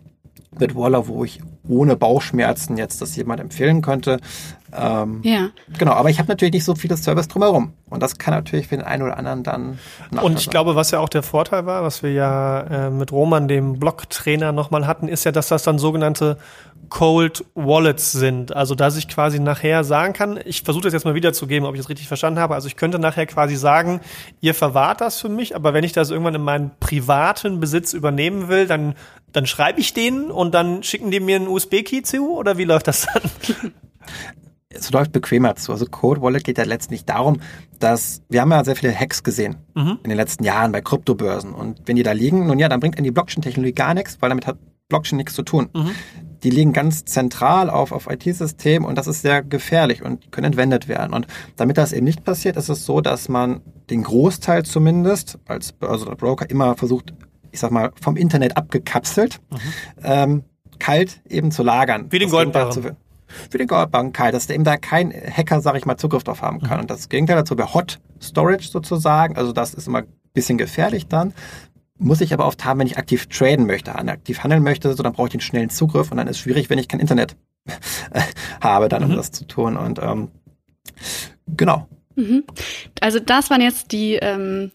Bitwaller, 0.59 1.07
wo 1.07 1.25
ich 1.25 1.40
ohne 1.69 1.97
Bauchschmerzen 1.97 2.76
jetzt 2.76 3.00
das 3.00 3.14
jemand 3.14 3.40
empfehlen 3.40 3.83
könnte. 3.83 4.19
Ähm, 4.73 5.21
ja. 5.23 5.50
Genau, 5.78 5.92
aber 5.92 6.11
ich 6.11 6.19
habe 6.19 6.28
natürlich 6.28 6.54
nicht 6.54 6.64
so 6.64 6.75
vieles 6.75 7.04
Service 7.04 7.28
drumherum. 7.28 7.73
Und 7.88 8.02
das 8.02 8.19
kann 8.19 8.35
natürlich 8.35 8.69
für 8.69 8.76
den 8.76 8.85
einen 8.85 9.02
oder 9.02 9.16
anderen 9.16 9.42
dann. 9.42 9.78
Und 10.23 10.38
ich 10.38 10.50
glaube, 10.50 10.76
was 10.76 10.90
ja 10.90 11.00
auch 11.00 11.09
der 11.09 11.23
Vorteil 11.23 11.66
war, 11.66 11.83
was 11.83 12.02
wir 12.02 12.12
ja 12.12 12.61
äh, 12.61 12.90
mit 12.90 13.12
Roman, 13.12 13.49
dem 13.49 13.78
Blog-Trainer, 13.78 14.52
nochmal 14.52 14.87
hatten, 14.87 15.09
ist 15.09 15.25
ja, 15.25 15.33
dass 15.33 15.49
das 15.49 15.62
dann 15.62 15.78
sogenannte 15.78 16.38
Cold 16.88 17.45
Wallets 17.54 18.12
sind. 18.12 18.54
Also, 18.54 18.75
dass 18.75 18.97
ich 18.97 19.09
quasi 19.09 19.38
nachher 19.38 19.85
sagen 19.85 20.12
kann, 20.12 20.38
ich 20.45 20.62
versuche 20.62 20.85
das 20.85 20.92
jetzt 20.92 21.04
mal 21.04 21.14
wiederzugeben, 21.14 21.66
ob 21.66 21.75
ich 21.75 21.80
das 21.80 21.88
richtig 21.88 22.09
verstanden 22.09 22.40
habe. 22.40 22.54
Also, 22.54 22.66
ich 22.66 22.76
könnte 22.76 22.99
nachher 22.99 23.26
quasi 23.26 23.57
sagen, 23.57 24.00
ihr 24.40 24.54
verwahrt 24.54 25.00
das 25.00 25.21
für 25.21 25.28
mich, 25.28 25.54
aber 25.54 25.73
wenn 25.73 25.85
ich 25.85 25.92
das 25.92 26.11
irgendwann 26.11 26.35
in 26.35 26.42
meinen 26.42 26.73
privaten 26.80 27.61
Besitz 27.61 27.92
übernehmen 27.92 28.49
will, 28.49 28.66
dann, 28.66 28.95
dann 29.32 29.46
schreibe 29.46 29.80
ich 29.80 29.94
denen 29.94 30.30
und 30.30 30.52
dann 30.54 30.82
schicken 30.82 31.10
die 31.10 31.20
mir 31.20 31.37
einen 31.37 31.49
USB-Key 31.49 32.02
zu 32.02 32.37
oder 32.37 32.58
wie 32.58 32.64
läuft 32.64 32.88
das 32.88 33.06
dann? 33.12 33.72
es 34.70 34.90
läuft 34.90 35.12
bequemer 35.12 35.56
zu. 35.56 35.72
Also 35.72 35.87
Code 35.87 36.22
Wallet 36.22 36.44
geht 36.44 36.58
ja 36.58 36.64
letztlich 36.64 37.04
darum, 37.04 37.40
dass 37.78 38.22
wir 38.28 38.40
haben 38.40 38.50
ja 38.50 38.64
sehr 38.64 38.76
viele 38.76 38.94
Hacks 38.94 39.22
gesehen 39.22 39.56
mhm. 39.75 39.99
in 40.02 40.10
den 40.10 40.16
letzten 40.16 40.44
Jahren 40.44 40.72
bei 40.72 40.80
Kryptobörsen. 40.80 41.52
Und 41.52 41.82
wenn 41.87 41.96
die 41.96 42.02
da 42.02 42.12
liegen, 42.12 42.46
nun 42.46 42.58
ja, 42.58 42.68
dann 42.68 42.80
bringt 42.80 42.96
in 42.96 43.04
die 43.04 43.10
Blockchain-Technologie 43.10 43.75
gar 43.75 43.94
nichts, 43.94 44.18
weil 44.20 44.28
damit 44.28 44.46
hat 44.46 44.58
Blockchain 44.88 45.16
nichts 45.16 45.34
zu 45.34 45.42
tun. 45.42 45.68
Mhm. 45.75 45.90
Die 46.42 46.50
liegen 46.50 46.72
ganz 46.72 47.04
zentral 47.04 47.68
auf, 47.68 47.92
auf 47.92 48.08
IT-Systemen 48.10 48.88
und 48.88 48.96
das 48.96 49.06
ist 49.06 49.22
sehr 49.22 49.42
gefährlich 49.42 50.02
und 50.02 50.32
können 50.32 50.46
entwendet 50.46 50.88
werden. 50.88 51.12
Und 51.12 51.26
damit 51.56 51.76
das 51.76 51.92
eben 51.92 52.04
nicht 52.04 52.25
passiert, 52.25 52.56
ist 52.56 52.68
es 52.68 52.87
so, 52.87 53.00
dass 53.00 53.28
man 53.28 53.60
den 53.90 54.04
Großteil 54.04 54.64
zumindest 54.64 55.38
als 55.46 55.72
Börse 55.72 56.06
oder 56.06 56.16
Broker 56.16 56.49
immer 56.49 56.76
versucht, 56.76 57.12
ich 57.52 57.61
sag 57.61 57.71
mal, 57.71 57.92
vom 58.00 58.17
Internet 58.17 58.56
abgekapselt, 58.56 59.41
mhm. 59.50 59.58
ähm, 60.02 60.45
kalt 60.78 61.21
eben 61.28 61.50
zu 61.50 61.63
lagern. 61.63 62.06
Wie 62.10 62.19
den 62.19 62.30
Goldbarren 62.30 62.97
für 63.50 63.58
die 63.58 63.67
Goldbankheit, 63.67 64.34
dass 64.34 64.49
eben 64.50 64.65
da 64.65 64.76
kein 64.76 65.13
Hacker, 65.13 65.60
sag 65.60 65.76
ich 65.76 65.86
mal, 65.86 65.97
Zugriff 65.97 66.25
drauf 66.25 66.43
haben 66.43 66.60
kann. 66.60 66.78
Mhm. 66.78 66.82
Und 66.82 66.91
das 66.91 67.08
Gegenteil 67.08 67.36
dazu 67.36 67.56
wäre 67.56 67.73
Hot 67.75 68.00
Storage 68.21 68.69
sozusagen. 68.69 69.36
Also 69.36 69.52
das 69.52 69.75
ist 69.75 69.86
immer 69.86 70.00
ein 70.00 70.08
bisschen 70.34 70.58
gefährlich 70.58 71.06
dann. 71.06 71.32
Muss 71.99 72.21
ich 72.21 72.32
aber 72.32 72.47
oft 72.47 72.65
haben, 72.65 72.80
wenn 72.80 72.86
ich 72.86 72.97
aktiv 72.97 73.26
traden 73.26 73.67
möchte, 73.67 73.95
aktiv 73.95 74.43
handeln 74.43 74.63
möchte, 74.63 74.95
so 74.95 75.02
dann 75.02 75.13
brauche 75.13 75.28
ich 75.28 75.32
den 75.32 75.41
schnellen 75.41 75.69
Zugriff 75.69 76.10
und 76.10 76.17
dann 76.17 76.28
ist 76.28 76.36
es 76.36 76.43
schwierig, 76.43 76.71
wenn 76.71 76.78
ich 76.78 76.89
kein 76.89 77.00
Internet 77.00 77.36
habe, 78.60 78.89
dann 78.89 79.04
um 79.04 79.10
mhm. 79.10 79.17
das 79.17 79.30
zu 79.32 79.47
tun. 79.47 79.76
Und 79.76 80.00
ähm, 80.02 80.28
genau. 81.47 81.86
Mhm. 82.21 82.45
Also 83.00 83.19
das 83.19 83.50
waren 83.50 83.61
jetzt 83.61 83.93
die, 83.93 84.15
ähm, 84.15 84.71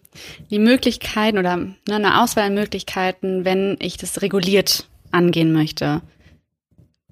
die 0.50 0.58
Möglichkeiten 0.58 1.38
oder 1.38 1.56
ne, 1.56 1.74
eine 1.88 2.22
Auswahl 2.22 2.44
an 2.44 2.54
Möglichkeiten, 2.54 3.44
wenn 3.44 3.76
ich 3.80 3.96
das 3.96 4.22
reguliert 4.22 4.88
angehen 5.12 5.52
möchte 5.52 6.02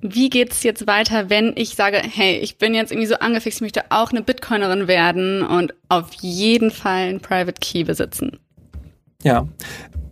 wie 0.06 0.28
geht's 0.28 0.62
jetzt 0.62 0.86
weiter, 0.86 1.30
wenn 1.30 1.54
ich 1.56 1.76
sage, 1.76 1.96
hey, 1.96 2.36
ich 2.36 2.58
bin 2.58 2.74
jetzt 2.74 2.92
irgendwie 2.92 3.06
so 3.06 3.14
angefixt, 3.14 3.58
ich 3.58 3.62
möchte 3.62 3.84
auch 3.88 4.10
eine 4.10 4.20
Bitcoinerin 4.20 4.86
werden 4.86 5.42
und 5.42 5.72
auf 5.88 6.12
jeden 6.20 6.70
Fall 6.70 7.08
ein 7.08 7.20
Private 7.20 7.58
Key 7.58 7.84
besitzen? 7.84 8.38
Ja, 9.22 9.48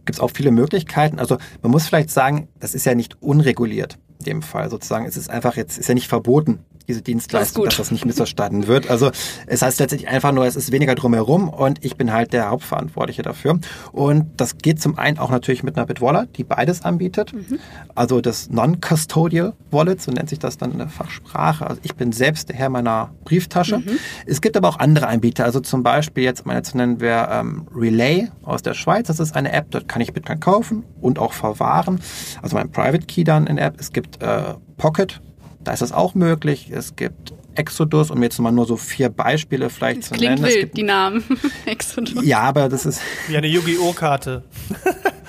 gibt's 0.07 0.19
auch 0.19 0.31
viele 0.35 0.51
Möglichkeiten. 0.51 1.19
Also 1.19 1.37
man 1.61 1.71
muss 1.71 1.87
vielleicht 1.87 2.09
sagen, 2.09 2.49
das 2.59 2.75
ist 2.75 2.87
ja 2.87 2.95
nicht 2.95 3.23
unreguliert 3.23 3.99
in 4.19 4.25
dem 4.25 4.43
Fall 4.43 4.71
sozusagen. 4.71 5.05
Es 5.05 5.19
ist 5.19 5.29
einfach 5.29 5.57
jetzt, 5.57 5.77
ist 5.77 5.89
ja 5.89 5.95
nicht 5.95 6.09
verboten, 6.09 6.61
diese 6.89 7.03
Dienstleistung, 7.03 7.65
das 7.65 7.77
dass 7.77 7.87
das 7.87 7.91
nicht 7.93 8.05
missverstanden 8.05 8.67
wird. 8.67 8.91
Also 8.91 9.11
es 9.47 9.63
heißt 9.63 9.81
letztendlich 9.81 10.09
einfach 10.11 10.33
nur, 10.33 10.47
es 10.47 10.57
ist 10.57 10.73
weniger 10.73 10.95
drumherum 10.95 11.49
und 11.49 11.85
ich 11.85 11.97
bin 11.97 12.13
halt 12.13 12.33
der 12.33 12.51
Hauptverantwortliche 12.51 13.23
dafür. 13.23 13.59
Und 13.93 14.29
das 14.37 14.59
geht 14.59 14.81
zum 14.81 14.99
einen 14.99 15.19
auch 15.19 15.31
natürlich 15.31 15.63
mit 15.63 15.77
einer 15.77 15.87
Bitwallet, 15.87 16.37
die 16.37 16.45
beides 16.45 16.83
anbietet. 16.83 17.33
Mhm. 17.33 17.59
Also 17.95 18.21
das 18.21 18.51
Non-Custodial 18.51 19.55
Wallet, 19.71 20.01
so 20.03 20.11
nennt 20.11 20.29
sich 20.29 20.39
das 20.39 20.59
dann 20.59 20.73
in 20.73 20.79
der 20.79 20.89
Fachsprache. 20.89 21.67
Also 21.67 21.81
ich 21.83 21.95
bin 21.95 22.13
selbst 22.13 22.49
der 22.49 22.57
Herr 22.57 22.69
meiner 22.69 23.11
Brieftasche. 23.25 23.79
Mhm. 23.79 23.99
Es 24.27 24.41
gibt 24.41 24.57
aber 24.57 24.69
auch 24.69 24.79
andere 24.79 25.07
Anbieter, 25.07 25.45
also 25.45 25.61
zum 25.61 25.83
Beispiel 25.83 26.25
jetzt 26.25 26.47
meine 26.47 26.63
zu 26.63 26.77
nennen 26.77 27.01
wäre 27.01 27.29
ähm, 27.33 27.67
Relay 27.75 28.29
aus 28.43 28.63
der 28.63 28.75
Schweiz. 28.75 29.07
Das 29.07 29.21
ist 29.21 29.35
eine 29.35 29.53
App, 29.53 29.71
dort 29.71 29.89
kann 29.89 30.03
ich 30.03 30.13
Bitcoin 30.13 30.41
kaufen 30.41 30.85
und 31.01 31.19
auch 31.19 31.33
verwahren. 31.33 32.01
Also 32.43 32.57
mein 32.57 32.71
Private 32.71 33.07
Key 33.07 33.25
dann 33.25 33.47
in 33.47 33.57
der 33.57 33.67
App. 33.67 33.77
Es 33.79 33.93
gibt 33.93 34.23
äh, 34.23 34.55
Pocket 34.77 35.21
da 35.65 35.73
ist 35.73 35.83
das 35.83 35.93
auch 35.93 36.15
möglich. 36.15 36.71
Es 36.73 36.97
gibt 36.97 37.33
Exodus, 37.55 38.11
um 38.11 38.23
jetzt 38.23 38.39
mal 38.39 38.53
nur 38.53 38.67
so 38.67 38.77
vier 38.77 39.09
Beispiele 39.09 39.71
vielleicht 39.71 40.01
das 40.01 40.09
zu 40.09 40.15
klingt 40.15 40.41
nennen. 40.41 40.55
Wild, 40.55 40.77
die 40.77 40.83
Namen. 40.83 41.25
Exodus. 41.67 42.25
Ja, 42.25 42.41
aber 42.41 42.69
das 42.69 42.87
ist. 42.87 43.01
Wie 43.29 43.37
eine 43.37 43.47
Yu-Gi-Oh! 43.47 43.93
Karte. 43.93 44.43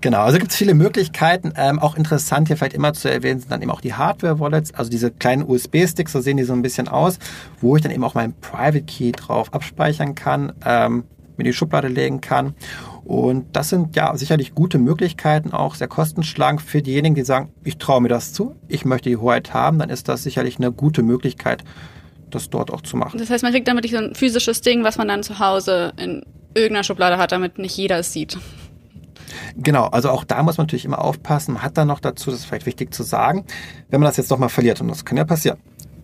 Genau, 0.00 0.20
also 0.20 0.38
gibt 0.38 0.52
es 0.52 0.56
viele 0.56 0.74
Möglichkeiten. 0.74 1.52
Ähm, 1.56 1.80
auch 1.80 1.96
interessant 1.96 2.46
hier 2.46 2.56
vielleicht 2.56 2.74
immer 2.74 2.92
zu 2.92 3.10
erwähnen 3.10 3.40
sind 3.40 3.50
dann 3.50 3.62
eben 3.62 3.70
auch 3.72 3.80
die 3.80 3.94
Hardware-Wallets, 3.94 4.74
also 4.74 4.90
diese 4.90 5.10
kleinen 5.10 5.42
USB-Sticks, 5.42 6.12
so 6.12 6.20
sehen 6.20 6.36
die 6.36 6.44
so 6.44 6.52
ein 6.52 6.62
bisschen 6.62 6.86
aus, 6.86 7.18
wo 7.60 7.74
ich 7.76 7.82
dann 7.82 7.90
eben 7.90 8.04
auch 8.04 8.14
meinen 8.14 8.34
Private 8.34 8.82
Key 8.82 9.10
drauf 9.10 9.52
abspeichern 9.52 10.14
kann, 10.14 10.52
ähm, 10.64 11.02
mir 11.36 11.44
die 11.44 11.52
Schublade 11.52 11.88
legen 11.88 12.20
kann. 12.20 12.54
Und 13.08 13.56
das 13.56 13.70
sind 13.70 13.96
ja 13.96 14.14
sicherlich 14.18 14.54
gute 14.54 14.76
Möglichkeiten, 14.76 15.54
auch 15.54 15.76
sehr 15.76 15.88
kostenschlank 15.88 16.60
für 16.60 16.82
diejenigen, 16.82 17.14
die 17.14 17.24
sagen, 17.24 17.50
ich 17.64 17.78
traue 17.78 18.02
mir 18.02 18.10
das 18.10 18.34
zu, 18.34 18.54
ich 18.68 18.84
möchte 18.84 19.08
die 19.08 19.16
Hoheit 19.16 19.54
haben, 19.54 19.78
dann 19.78 19.88
ist 19.88 20.10
das 20.10 20.22
sicherlich 20.22 20.58
eine 20.58 20.72
gute 20.72 21.02
Möglichkeit, 21.02 21.64
das 22.28 22.50
dort 22.50 22.70
auch 22.70 22.82
zu 22.82 22.98
machen. 22.98 23.18
Das 23.18 23.30
heißt, 23.30 23.42
man 23.42 23.52
kriegt 23.52 23.66
damit 23.66 23.88
so 23.88 23.96
ein 23.96 24.14
physisches 24.14 24.60
Ding, 24.60 24.84
was 24.84 24.98
man 24.98 25.08
dann 25.08 25.22
zu 25.22 25.38
Hause 25.38 25.94
in 25.96 26.22
irgendeiner 26.52 26.84
Schublade 26.84 27.16
hat, 27.16 27.32
damit 27.32 27.56
nicht 27.56 27.74
jeder 27.78 27.98
es 27.98 28.12
sieht. 28.12 28.36
Genau, 29.56 29.86
also 29.86 30.10
auch 30.10 30.24
da 30.24 30.42
muss 30.42 30.58
man 30.58 30.66
natürlich 30.66 30.84
immer 30.84 31.02
aufpassen. 31.02 31.54
Man 31.54 31.62
hat 31.62 31.78
dann 31.78 31.88
noch 31.88 32.00
dazu, 32.00 32.30
das 32.30 32.40
ist 32.40 32.44
vielleicht 32.44 32.66
wichtig 32.66 32.92
zu 32.92 33.04
sagen, 33.04 33.46
wenn 33.88 34.00
man 34.00 34.08
das 34.08 34.18
jetzt 34.18 34.30
nochmal 34.30 34.50
verliert, 34.50 34.82
und 34.82 34.88
das 34.88 35.06
kann 35.06 35.16
ja 35.16 35.24
passieren, 35.24 35.56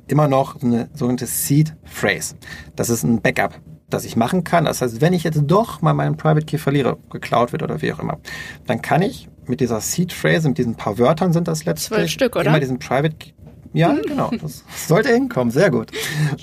immer 0.07 0.27
noch 0.27 0.63
eine 0.63 0.89
sogenannte 0.95 1.27
Seed 1.27 1.77
Phrase. 1.85 2.37
Das 2.77 2.89
ist 2.89 3.03
ein 3.03 3.21
Backup 3.21 3.61
das 3.89 4.05
ich 4.05 4.17
machen 4.17 4.45
kann. 4.45 4.65
Das 4.65 4.83
heißt, 4.83 5.01
wenn 5.01 5.13
ich 5.13 5.25
jetzt 5.25 5.41
doch 5.47 5.83
mal 5.83 5.95
meinen 5.95 6.17
Private 6.17 6.47
Key 6.47 6.59
verliere, 6.59 6.99
geklaut 7.11 7.53
wird 7.53 7.63
oder 7.63 7.83
wie 7.83 7.93
auch 7.93 7.99
immer, 7.99 8.19
dann 8.67 8.83
kann 8.83 9.03
ich 9.03 9.29
mit 9.47 9.61
dieser 9.61 9.81
Seed 9.81 10.13
Phrase, 10.13 10.49
mit 10.49 10.59
diesen 10.59 10.75
paar 10.75 10.99
Wörtern 10.99 11.33
sind 11.33 11.49
das 11.49 11.65
letztlich, 11.65 12.13
Stück, 12.13 12.37
oder? 12.37 12.47
immer 12.47 12.61
diesen 12.61 12.79
Private 12.79 13.15
Key 13.17 13.31
Ja, 13.73 13.95
genau. 14.07 14.31
Das 14.41 14.65
sollte 14.87 15.13
hinkommen. 15.13 15.51
Sehr 15.51 15.71
gut. 15.71 15.91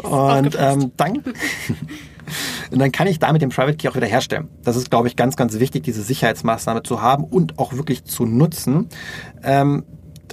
Und 0.04 0.58
ähm, 0.60 0.91
dann, 0.97 1.17
und 2.71 2.80
dann 2.80 2.91
kann 2.91 3.08
ich 3.08 3.19
damit 3.19 3.41
den 3.41 3.49
Private 3.49 3.75
Key 3.75 3.89
auch 3.89 3.95
wieder 3.95 4.08
herstellen. 4.08 4.49
Das 4.63 4.75
ist, 4.75 4.89
glaube 4.89 5.08
ich, 5.08 5.15
ganz, 5.15 5.36
ganz 5.36 5.60
wichtig, 5.60 5.84
diese 5.84 6.04
Sicherheitsmaßnahme 6.04 6.84
zu 6.84 7.01
haben 7.01 7.23
und 7.23 7.58
auch 7.58 7.73
wirklich 7.73 8.06
zu 8.06 8.25
nutzen. 8.25 8.89
Ähm, 9.43 9.84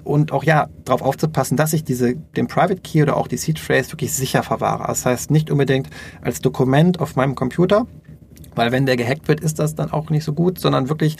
und 0.04 0.32
auch 0.32 0.44
ja, 0.44 0.68
darauf 0.84 1.02
aufzupassen, 1.02 1.56
dass 1.56 1.72
ich 1.72 1.84
diese, 1.84 2.14
den 2.14 2.46
Private 2.46 2.80
Key 2.80 3.02
oder 3.02 3.16
auch 3.16 3.28
die 3.28 3.36
Seed 3.36 3.58
Phrase 3.58 3.92
wirklich 3.92 4.12
sicher 4.12 4.42
verwahre. 4.42 4.84
Das 4.86 5.06
heißt 5.06 5.30
nicht 5.30 5.50
unbedingt 5.50 5.88
als 6.20 6.40
Dokument 6.40 7.00
auf 7.00 7.16
meinem 7.16 7.34
Computer, 7.34 7.86
weil 8.54 8.72
wenn 8.72 8.86
der 8.86 8.96
gehackt 8.96 9.28
wird, 9.28 9.40
ist 9.40 9.58
das 9.58 9.74
dann 9.74 9.92
auch 9.92 10.10
nicht 10.10 10.24
so 10.24 10.32
gut, 10.32 10.58
sondern 10.58 10.88
wirklich 10.88 11.16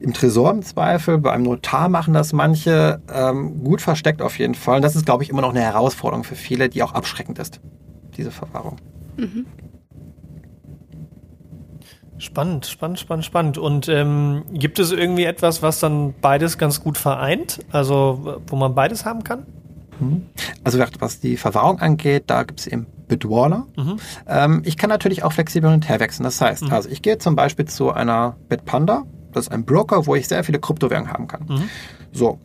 im 0.00 0.12
Tresor 0.12 0.52
im 0.52 0.62
Zweifel, 0.62 1.18
bei 1.18 1.32
einem 1.32 1.44
Notar 1.44 1.88
machen 1.88 2.14
das 2.14 2.32
manche, 2.32 3.00
ähm, 3.12 3.64
gut 3.64 3.80
versteckt 3.80 4.22
auf 4.22 4.38
jeden 4.38 4.54
Fall. 4.54 4.76
Und 4.76 4.82
das 4.82 4.94
ist, 4.94 5.06
glaube 5.06 5.24
ich, 5.24 5.30
immer 5.30 5.42
noch 5.42 5.50
eine 5.50 5.60
Herausforderung 5.60 6.24
für 6.24 6.36
viele, 6.36 6.68
die 6.68 6.82
auch 6.82 6.94
abschreckend 6.94 7.38
ist, 7.38 7.60
diese 8.16 8.30
Verwahrung. 8.30 8.76
Mhm. 9.16 9.46
Spannend, 12.18 12.66
spannend, 12.66 12.98
spannend, 12.98 13.24
spannend. 13.24 13.58
Und 13.58 13.88
ähm, 13.88 14.44
gibt 14.52 14.78
es 14.78 14.92
irgendwie 14.92 15.24
etwas, 15.24 15.62
was 15.62 15.80
dann 15.80 16.14
beides 16.20 16.58
ganz 16.58 16.82
gut 16.82 16.98
vereint? 16.98 17.60
Also 17.70 18.40
wo 18.46 18.56
man 18.56 18.74
beides 18.74 19.04
haben 19.04 19.24
kann? 19.24 19.46
Mhm. 20.00 20.26
Also 20.64 20.78
was 20.98 21.20
die 21.20 21.36
Verwahrung 21.36 21.80
angeht, 21.80 22.24
da 22.26 22.42
gibt 22.42 22.60
es 22.60 22.66
eben 22.66 22.86
Bitwarner. 23.06 23.66
Mhm. 23.76 23.96
Ähm, 24.26 24.62
ich 24.64 24.76
kann 24.76 24.90
natürlich 24.90 25.22
auch 25.22 25.32
flexibel 25.32 25.70
hin 25.70 25.76
und 25.76 25.88
her 25.88 26.00
wechseln. 26.00 26.24
Das 26.24 26.40
heißt, 26.40 26.64
mhm. 26.64 26.72
also 26.72 26.88
ich 26.88 27.02
gehe 27.02 27.18
zum 27.18 27.36
Beispiel 27.36 27.66
zu 27.66 27.92
einer 27.92 28.36
Bitpanda, 28.48 29.04
das 29.32 29.46
ist 29.46 29.52
ein 29.52 29.64
Broker, 29.64 30.06
wo 30.06 30.14
ich 30.14 30.28
sehr 30.28 30.42
viele 30.44 30.58
Kryptowährungen 30.58 31.12
haben 31.12 31.28
kann. 31.28 31.46
Mhm. 31.48 31.70
So. 32.12 32.38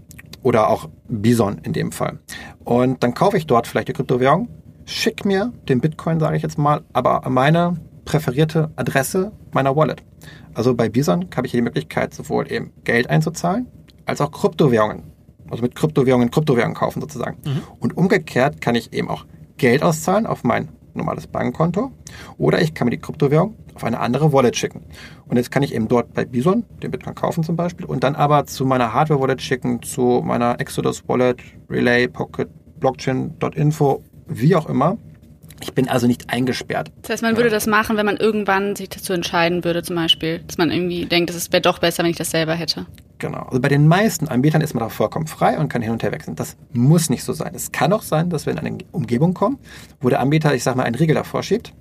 Oder 0.44 0.70
auch 0.70 0.90
Bison 1.08 1.60
in 1.64 1.72
dem 1.72 1.94
Fall. 1.94 2.20
Und 2.66 3.02
dann 3.02 3.14
kaufe 3.14 3.38
ich 3.38 3.48
dort 3.48 3.66
vielleicht 3.66 3.88
die 3.88 3.94
Kryptowährung, 3.94 4.50
schick 4.86 5.24
mir 5.24 5.54
den 5.70 5.80
Bitcoin, 5.80 6.20
sage 6.20 6.36
ich 6.36 6.44
jetzt 6.44 6.58
mal, 6.58 6.82
aber 6.92 7.28
meine 7.30 7.78
präferierte 8.06 8.72
Adresse 8.76 9.32
meiner 9.52 9.76
Wallet. 9.76 10.04
Also 10.54 10.76
bei 10.76 10.90
Bison 10.90 11.28
habe 11.36 11.48
ich 11.48 11.52
hier 11.52 11.60
die 11.60 11.66
Möglichkeit, 11.66 12.14
sowohl 12.14 12.52
eben 12.52 12.72
Geld 12.84 13.10
einzuzahlen, 13.10 13.68
als 14.06 14.22
auch 14.22 14.32
Kryptowährungen. 14.32 15.04
Also 15.50 15.62
mit 15.62 15.76
Kryptowährungen 15.76 16.32
Kryptowährungen 16.32 16.76
kaufen 16.76 17.02
sozusagen. 17.02 17.38
Mhm. 17.46 17.62
Und 17.80 17.98
umgekehrt 17.98 18.62
kann 18.62 18.76
ich 18.76 18.94
eben 18.94 19.10
auch 19.10 19.26
Geld 19.58 19.84
auszahlen 19.84 20.26
auf 20.26 20.44
mein 20.44 20.70
normales 20.94 21.28
Bankkonto 21.28 21.92
oder 22.38 22.62
ich 22.62 22.74
kann 22.74 22.86
mir 22.86 22.92
die 22.92 23.00
Kryptowährung 23.00 23.56
auf 23.74 23.84
eine 23.84 24.00
andere 24.00 24.32
Wallet 24.32 24.56
schicken. 24.56 24.84
Und 25.28 25.38
jetzt 25.38 25.52
kann 25.52 25.64
ich 25.64 25.74
eben 25.74 25.88
dort 25.88 26.14
bei 26.14 26.26
Bison 26.26 26.66
den 26.82 26.92
Bitcoin 26.92 27.16
kaufen 27.16 27.44
zum 27.44 27.56
Beispiel 27.56 27.86
und 27.86 28.04
dann 28.04 28.16
aber 28.16 28.46
zu 28.46 28.66
meiner 28.66 28.94
Hardware-Wallet 28.94 29.42
schicken, 29.42 29.82
zu 29.82 30.22
meiner 30.24 30.60
Exodus 30.60 31.08
Wallet, 31.08 31.42
Relay, 31.70 32.08
Pocket, 32.08 32.50
Blockchain.info, 32.80 34.04
wie 34.28 34.56
auch 34.56 34.70
immer. 34.70 34.98
Ich 35.62 35.74
bin 35.74 35.90
also 35.90 36.08
nicht 36.08 36.30
eingesperrt. 36.30 36.92
Das 37.02 37.12
heißt, 37.12 37.24
man 37.24 37.38
würde 37.38 37.50
das 37.50 37.68
machen, 37.68 37.98
wenn 37.98 38.06
man 38.06 38.18
irgendwann 38.18 38.76
sich 38.76 38.90
dazu 38.90 39.14
entscheiden 39.14 39.64
würde, 39.64 39.84
zum 39.84 39.96
Beispiel, 39.96 40.40
dass 40.40 40.58
man 40.58 40.72
irgendwie 40.72 41.06
denkt, 41.06 41.30
es 41.30 41.52
wäre 41.52 41.62
doch 41.62 41.80
besser, 41.80 42.04
wenn 42.04 42.12
ich 42.12 42.18
das 42.18 42.32
selber 42.32 42.54
hätte. 42.54 42.86
Genau. 43.20 43.44
Also 43.44 43.62
bei 43.62 43.70
den 43.70 43.88
meisten 43.88 44.28
Anbietern 44.28 44.62
ist 44.62 44.74
man 44.74 44.84
da 44.84 44.90
vollkommen 44.90 45.28
frei 45.28 45.58
und 45.58 45.70
kann 45.70 45.82
hin 45.82 45.92
und 45.92 46.04
her 46.04 46.12
wechseln. 46.12 46.36
Das 46.36 46.58
muss 46.74 47.10
nicht 47.10 47.24
so 47.24 47.32
sein. 47.32 47.54
Es 47.56 47.72
kann 47.72 47.94
auch 47.94 48.02
sein, 48.02 48.30
dass 48.30 48.46
wir 48.46 48.52
in 48.52 48.60
eine 48.60 48.78
Umgebung 48.92 49.34
kommen, 49.34 49.60
wo 50.02 50.10
der 50.10 50.20
Anbieter, 50.20 50.54
ich 50.54 50.64
sag 50.64 50.76
mal, 50.76 50.84
einen 50.84 50.96
Riegel 50.96 51.16
davor 51.16 51.42
schiebt 51.42 51.74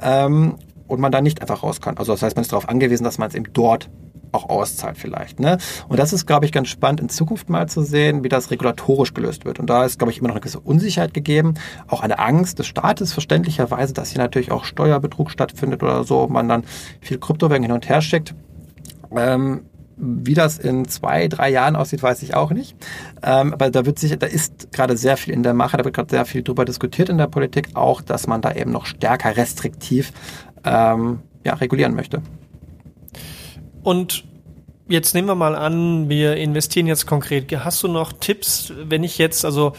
ähm, 0.00 0.56
und 0.88 1.00
man 1.00 1.12
da 1.12 1.20
nicht 1.20 1.42
einfach 1.42 1.62
raus 1.62 1.80
kann. 1.80 1.96
Also 1.96 2.12
das 2.12 2.22
heißt, 2.22 2.36
man 2.36 2.42
ist 2.42 2.52
darauf 2.52 2.68
angewiesen, 2.68 3.04
dass 3.04 3.18
man 3.18 3.28
es 3.28 3.36
eben 3.36 3.52
dort 3.52 3.88
auch 4.32 4.48
auszahlt 4.48 4.96
vielleicht. 4.98 5.40
Ne? 5.40 5.58
Und 5.88 5.98
das 5.98 6.12
ist, 6.12 6.26
glaube 6.26 6.46
ich, 6.46 6.52
ganz 6.52 6.68
spannend 6.68 7.00
in 7.00 7.08
Zukunft 7.08 7.48
mal 7.48 7.68
zu 7.68 7.82
sehen, 7.82 8.24
wie 8.24 8.28
das 8.28 8.50
regulatorisch 8.50 9.14
gelöst 9.14 9.44
wird. 9.44 9.58
Und 9.58 9.68
da 9.68 9.84
ist, 9.84 9.98
glaube 9.98 10.12
ich, 10.12 10.18
immer 10.18 10.28
noch 10.28 10.34
eine 10.34 10.40
gewisse 10.40 10.60
Unsicherheit 10.60 11.14
gegeben, 11.14 11.54
auch 11.88 12.02
eine 12.02 12.18
Angst 12.18 12.58
des 12.58 12.66
Staates 12.66 13.12
verständlicherweise, 13.12 13.92
dass 13.94 14.10
hier 14.10 14.20
natürlich 14.20 14.52
auch 14.52 14.64
Steuerbetrug 14.64 15.30
stattfindet 15.30 15.82
oder 15.82 16.04
so, 16.04 16.28
man 16.28 16.48
dann 16.48 16.64
viel 17.00 17.18
Kryptowährung 17.18 17.64
hin 17.64 17.72
und 17.72 17.88
her 17.88 18.00
schickt. 18.00 18.34
Ähm, 19.16 19.62
wie 20.00 20.34
das 20.34 20.58
in 20.58 20.88
zwei, 20.88 21.28
drei 21.28 21.50
Jahren 21.50 21.76
aussieht, 21.76 22.02
weiß 22.02 22.22
ich 22.22 22.34
auch 22.34 22.50
nicht. 22.52 22.74
Ähm, 23.22 23.52
aber 23.52 23.70
da 23.70 23.84
wird 23.84 23.98
sicher, 23.98 24.16
da 24.16 24.26
ist 24.26 24.72
gerade 24.72 24.96
sehr 24.96 25.16
viel 25.16 25.34
in 25.34 25.42
der 25.42 25.52
Mache, 25.52 25.76
da 25.76 25.84
wird 25.84 25.94
gerade 25.94 26.10
sehr 26.10 26.24
viel 26.24 26.42
drüber 26.42 26.64
diskutiert 26.64 27.10
in 27.10 27.18
der 27.18 27.26
Politik, 27.26 27.70
auch, 27.74 28.00
dass 28.00 28.26
man 28.26 28.40
da 28.40 28.52
eben 28.52 28.70
noch 28.70 28.86
stärker 28.86 29.36
restriktiv 29.36 30.12
ähm, 30.64 31.20
ja, 31.44 31.54
regulieren 31.54 31.94
möchte. 31.94 32.22
Und 33.82 34.24
jetzt 34.88 35.14
nehmen 35.14 35.28
wir 35.28 35.34
mal 35.34 35.54
an, 35.54 36.08
wir 36.08 36.36
investieren 36.36 36.86
jetzt 36.86 37.06
konkret. 37.06 37.50
Hast 37.64 37.82
du 37.82 37.88
noch 37.88 38.12
Tipps, 38.12 38.72
wenn 38.76 39.04
ich 39.04 39.18
jetzt, 39.18 39.44
also 39.44 39.72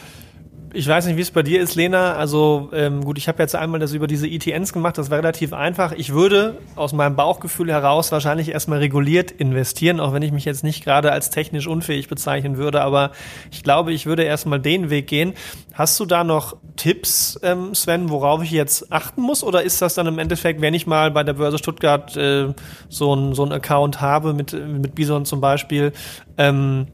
ich 0.74 0.88
weiß 0.88 1.06
nicht, 1.06 1.18
wie 1.18 1.22
es 1.22 1.32
bei 1.32 1.44
dir 1.44 1.62
ist, 1.62 1.76
Lena. 1.76 2.14
Also 2.14 2.70
ähm, 2.74 3.04
gut, 3.04 3.18
ich 3.18 3.28
habe 3.28 3.42
jetzt 3.42 3.56
einmal 3.56 3.80
das 3.80 3.94
über 3.94 4.08
diese 4.08 4.28
ETNs 4.28 4.74
gemacht, 4.74 4.98
das 4.98 5.10
war 5.10 5.18
relativ 5.18 5.54
einfach. 5.54 5.92
Ich 5.92 6.14
würde 6.14 6.58
aus 6.76 6.94
meinem 6.94 7.16
Bauchgefühl 7.16 7.70
heraus 7.70 8.12
wahrscheinlich 8.12 8.50
erstmal 8.50 8.80
reguliert 8.80 9.32
investieren, 9.32 10.00
auch 10.00 10.14
wenn 10.14 10.22
ich 10.22 10.32
mich 10.32 10.46
jetzt 10.46 10.64
nicht 10.64 10.84
gerade 10.84 11.12
als 11.12 11.30
technisch 11.30 11.68
unfähig 11.68 12.08
bezeichnen 12.08 12.58
würde, 12.58 12.82
aber 12.82 13.12
ich 13.52 13.64
glaube, 13.64 13.92
ich 13.92 14.06
würde 14.06 14.24
erstmal 14.24 14.60
den 14.60 14.90
Weg 14.90 15.08
gehen. 15.08 15.34
Hast 15.74 16.00
du 16.00 16.06
da 16.06 16.24
noch 16.24 16.58
Tipps, 16.76 17.40
ähm, 17.44 17.74
Sven, 17.76 18.10
worauf 18.10 18.44
ich 18.44 18.52
jetzt 18.52 18.92
achten 18.92 19.22
muss? 19.22 19.44
Oder 19.44 19.64
ist 19.64 19.82
das 19.82 19.94
dann 19.94 20.08
im 20.08 20.20
Endeffekt, 20.20 20.62
wenn 20.62 20.74
ich 20.74 20.88
mal 20.88 21.12
bei 21.12 21.24
der 21.24 21.34
Börse 21.34 21.58
Stuttgart 21.58 22.16
äh, 22.16 22.54
so 22.90 23.16
ein 23.16 23.34
so 23.34 23.46
Account 23.46 24.02
habe 24.02 24.34
mit, 24.34 24.54
mit 24.54 24.96
Bison 24.96 25.26
zum 25.26 25.42
Beispiel, 25.42 25.94
ähm, 26.38 26.88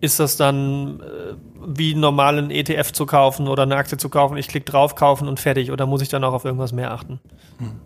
ist 0.00 0.20
das 0.20 0.36
dann 0.36 1.00
äh, 1.00 1.34
wie 1.66 1.94
normalen 1.94 2.50
ETF 2.50 2.92
zu 2.92 3.06
kaufen 3.06 3.48
oder 3.48 3.64
eine 3.64 3.76
Aktie 3.76 3.98
zu 3.98 4.08
kaufen? 4.08 4.36
Ich 4.36 4.48
klicke 4.48 4.70
drauf, 4.70 4.94
kaufen 4.94 5.28
und 5.28 5.40
fertig. 5.40 5.72
Oder 5.72 5.86
muss 5.86 6.02
ich 6.02 6.08
dann 6.08 6.22
auch 6.24 6.32
auf 6.32 6.44
irgendwas 6.44 6.72
mehr 6.72 6.92
achten? 6.92 7.20
Hm. 7.58 7.80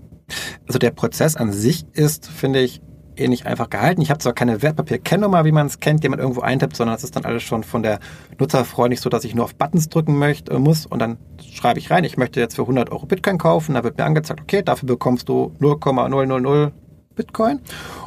Also 0.67 0.79
der 0.79 0.91
Prozess 0.91 1.37
an 1.37 1.53
sich 1.53 1.87
ist, 1.93 2.29
finde 2.29 2.61
ich, 2.61 2.81
ähnlich 3.21 3.47
einfach 3.47 3.71
gehalten. 3.71 4.01
Ich 4.01 4.11
habe 4.11 4.19
zwar 4.19 4.33
keine 4.33 4.63
Wertpapier-Kennnummer, 4.63 5.45
wie 5.45 5.53
man 5.53 5.67
es 5.67 5.81
kennt, 5.81 6.03
die 6.03 6.09
man 6.09 6.19
irgendwo 6.19 6.41
eintippt, 6.41 6.77
sondern 6.77 6.97
es 6.97 7.05
ist 7.05 7.17
dann 7.17 7.25
alles 7.25 7.43
schon 7.43 7.63
von 7.63 7.83
der 7.83 8.01
Nutzerfreundlich 8.39 9.01
so, 9.01 9.11
dass 9.11 9.25
ich 9.25 9.35
nur 9.35 9.45
auf 9.45 9.55
Buttons 9.55 9.89
drücken 9.89 10.19
möchte, 10.19 10.59
muss 10.59 10.87
und 10.87 10.99
dann 10.99 11.19
schreibe 11.53 11.79
ich 11.79 11.91
rein, 11.91 12.05
ich 12.05 12.17
möchte 12.17 12.41
jetzt 12.41 12.57
für 12.57 12.63
100 12.63 12.91
Euro 12.91 13.07
Bitcoin 13.07 13.39
kaufen, 13.39 13.75
da 13.75 13.85
wird 13.85 13.99
mir 13.99 14.05
angezeigt, 14.05 14.41
okay, 14.41 14.63
dafür 14.63 14.87
bekommst 14.87 15.29
du 15.29 15.55
0,000 15.61 16.73
Bitcoin. 17.21 17.61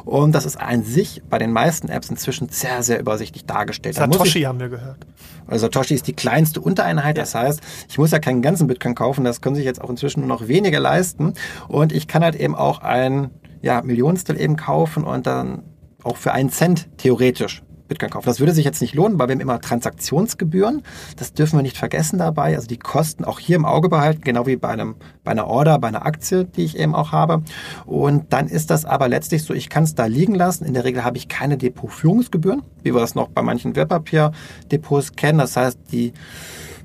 Und 0.04 0.34
das 0.34 0.44
ist 0.44 0.60
an 0.60 0.82
sich 0.82 1.22
bei 1.30 1.38
den 1.38 1.52
meisten 1.52 1.88
Apps 1.88 2.10
inzwischen 2.10 2.48
sehr, 2.48 2.82
sehr 2.82 2.98
übersichtlich 2.98 3.44
dargestellt. 3.46 3.94
Satoshi 3.94 4.42
haben 4.42 4.58
wir 4.58 4.68
gehört. 4.68 5.06
Also 5.46 5.66
Satoshi 5.66 5.94
ist 5.94 6.08
die 6.08 6.14
kleinste 6.14 6.60
Untereinheit. 6.60 7.16
Ja. 7.16 7.22
Das 7.22 7.34
heißt, 7.34 7.60
ich 7.88 7.98
muss 7.98 8.10
ja 8.10 8.18
keinen 8.18 8.42
ganzen 8.42 8.66
Bitcoin 8.66 8.94
kaufen. 8.94 9.24
Das 9.24 9.40
können 9.40 9.54
sich 9.54 9.64
jetzt 9.64 9.80
auch 9.80 9.90
inzwischen 9.90 10.20
nur 10.20 10.28
noch 10.28 10.48
wenige 10.48 10.78
leisten. 10.78 11.34
Und 11.68 11.92
ich 11.92 12.08
kann 12.08 12.24
halt 12.24 12.34
eben 12.34 12.54
auch 12.54 12.80
ein 12.80 13.30
ja, 13.64 13.82
Millionstel 13.82 14.38
eben 14.38 14.56
kaufen 14.56 15.04
und 15.04 15.26
dann 15.26 15.62
auch 16.02 16.16
für 16.18 16.32
einen 16.32 16.50
Cent 16.50 16.88
theoretisch 16.98 17.62
Bitcoin 17.88 18.10
kaufen. 18.10 18.26
Das 18.26 18.40
würde 18.40 18.52
sich 18.52 18.64
jetzt 18.64 18.80
nicht 18.80 18.94
lohnen, 18.94 19.18
weil 19.18 19.28
wir 19.28 19.34
haben 19.34 19.40
immer 19.40 19.60
Transaktionsgebühren. 19.60 20.82
Das 21.16 21.32
dürfen 21.32 21.58
wir 21.58 21.62
nicht 21.62 21.76
vergessen 21.76 22.18
dabei. 22.18 22.54
Also 22.56 22.66
die 22.66 22.78
Kosten 22.78 23.24
auch 23.24 23.38
hier 23.38 23.56
im 23.56 23.64
Auge 23.64 23.88
behalten, 23.88 24.22
genau 24.22 24.46
wie 24.46 24.56
bei 24.56 24.68
einem, 24.68 24.96
bei 25.22 25.30
einer 25.30 25.46
Order, 25.46 25.78
bei 25.78 25.88
einer 25.88 26.04
Aktie, 26.04 26.44
die 26.44 26.64
ich 26.64 26.78
eben 26.78 26.94
auch 26.94 27.12
habe. 27.12 27.42
Und 27.86 28.32
dann 28.32 28.48
ist 28.48 28.70
das 28.70 28.84
aber 28.84 29.08
letztlich 29.08 29.44
so, 29.44 29.54
ich 29.54 29.70
kann 29.70 29.84
es 29.84 29.94
da 29.94 30.06
liegen 30.06 30.34
lassen. 30.34 30.64
In 30.64 30.74
der 30.74 30.84
Regel 30.84 31.04
habe 31.04 31.16
ich 31.16 31.28
keine 31.28 31.56
Depotführungsgebühren, 31.56 32.62
wie 32.82 32.94
wir 32.94 33.00
das 33.00 33.14
noch 33.14 33.28
bei 33.28 33.42
manchen 33.42 33.76
Wertpapierdepots 33.76 35.12
kennen. 35.12 35.38
Das 35.38 35.56
heißt, 35.56 35.78
die 35.90 36.12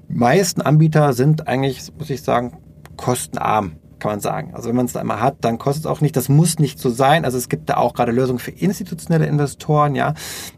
meisten 0.07 0.61
Anbieter 0.61 1.13
sind 1.13 1.47
eigentlich, 1.47 1.91
muss 1.97 2.09
ich 2.09 2.23
sagen, 2.23 2.57
kostenarm 2.97 3.73
kann 3.99 4.11
man 4.11 4.19
sagen. 4.19 4.53
Also 4.53 4.69
wenn 4.69 4.75
man 4.75 4.85
es 4.85 4.93
da 4.93 4.99
einmal 4.99 5.19
hat, 5.19 5.37
dann 5.41 5.57
kostet 5.57 5.85
es 5.85 5.91
auch 5.91 6.01
nicht. 6.01 6.15
Das 6.15 6.29
muss 6.29 6.59
nicht 6.59 6.79
so 6.79 6.89
sein. 6.89 7.25
Also 7.25 7.37
es 7.37 7.49
gibt 7.49 7.69
da 7.69 7.77
auch 7.77 7.93
gerade 7.93 8.11
Lösungen 8.11 8.39
für 8.39 8.51
institutionelle 8.51 9.25
Investoren, 9.25 9.95
ja. 9.95 10.13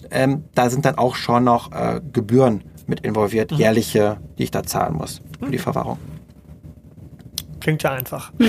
Ähm, 0.10 0.46
da 0.56 0.70
sind 0.70 0.86
dann 0.86 0.98
auch 0.98 1.16
schon 1.16 1.44
noch 1.44 1.72
äh, 1.72 2.02
Gebühren 2.14 2.64
mit 2.88 3.02
involviert, 3.02 3.52
mhm. 3.52 3.58
jährliche, 3.58 4.18
die 4.38 4.44
ich 4.44 4.52
da 4.52 4.64
zahlen 4.64 4.96
muss 4.96 5.22
für 5.40 5.52
die 5.52 5.58
mhm. 5.58 5.62
Verwahrung. 5.62 5.98
Klingt 7.60 7.84
ja 7.84 7.92
einfach. 7.92 8.32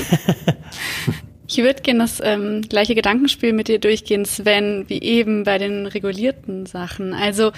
Ich 1.49 1.59
würde 1.59 1.83
gerne 1.83 2.01
das 2.01 2.21
ähm, 2.23 2.63
gleiche 2.63 2.95
Gedankenspiel 2.95 3.53
mit 3.53 3.69
dir 3.69 3.79
durchgehen, 3.79 4.25
Sven, 4.25 4.85
wie 4.89 5.03
eben 5.03 5.45
bei 5.45 5.59
den 5.59 5.87
regulierten 5.87 6.67
Sachen. 6.67 7.15
Also, 7.15 7.51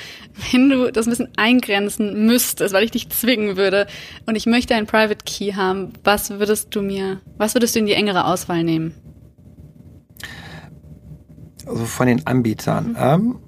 wenn 0.51 0.70
du 0.70 0.90
das 0.90 1.07
ein 1.07 1.11
bisschen 1.11 1.29
eingrenzen 1.37 2.27
müsstest, 2.27 2.75
weil 2.75 2.85
ich 2.85 2.90
dich 2.90 3.09
zwingen 3.11 3.57
würde 3.57 3.87
und 4.27 4.37
ich 4.37 4.47
möchte 4.47 4.75
einen 4.75 4.87
Private 4.87 5.25
Key 5.25 5.53
haben, 5.53 5.92
was 6.03 6.31
würdest 6.31 6.75
du 6.75 6.83
mir, 6.83 7.20
was 7.37 7.55
würdest 7.55 7.75
du 7.75 7.81
in 7.81 7.87
die 7.87 7.92
engere 7.92 8.25
Auswahl 8.25 8.64
nehmen? 8.64 8.94
Also 11.66 11.85
von 11.85 12.07
den 12.07 12.27
Anbietern. 12.27 12.88
Mhm. 12.88 12.97
Ähm, 12.99 13.38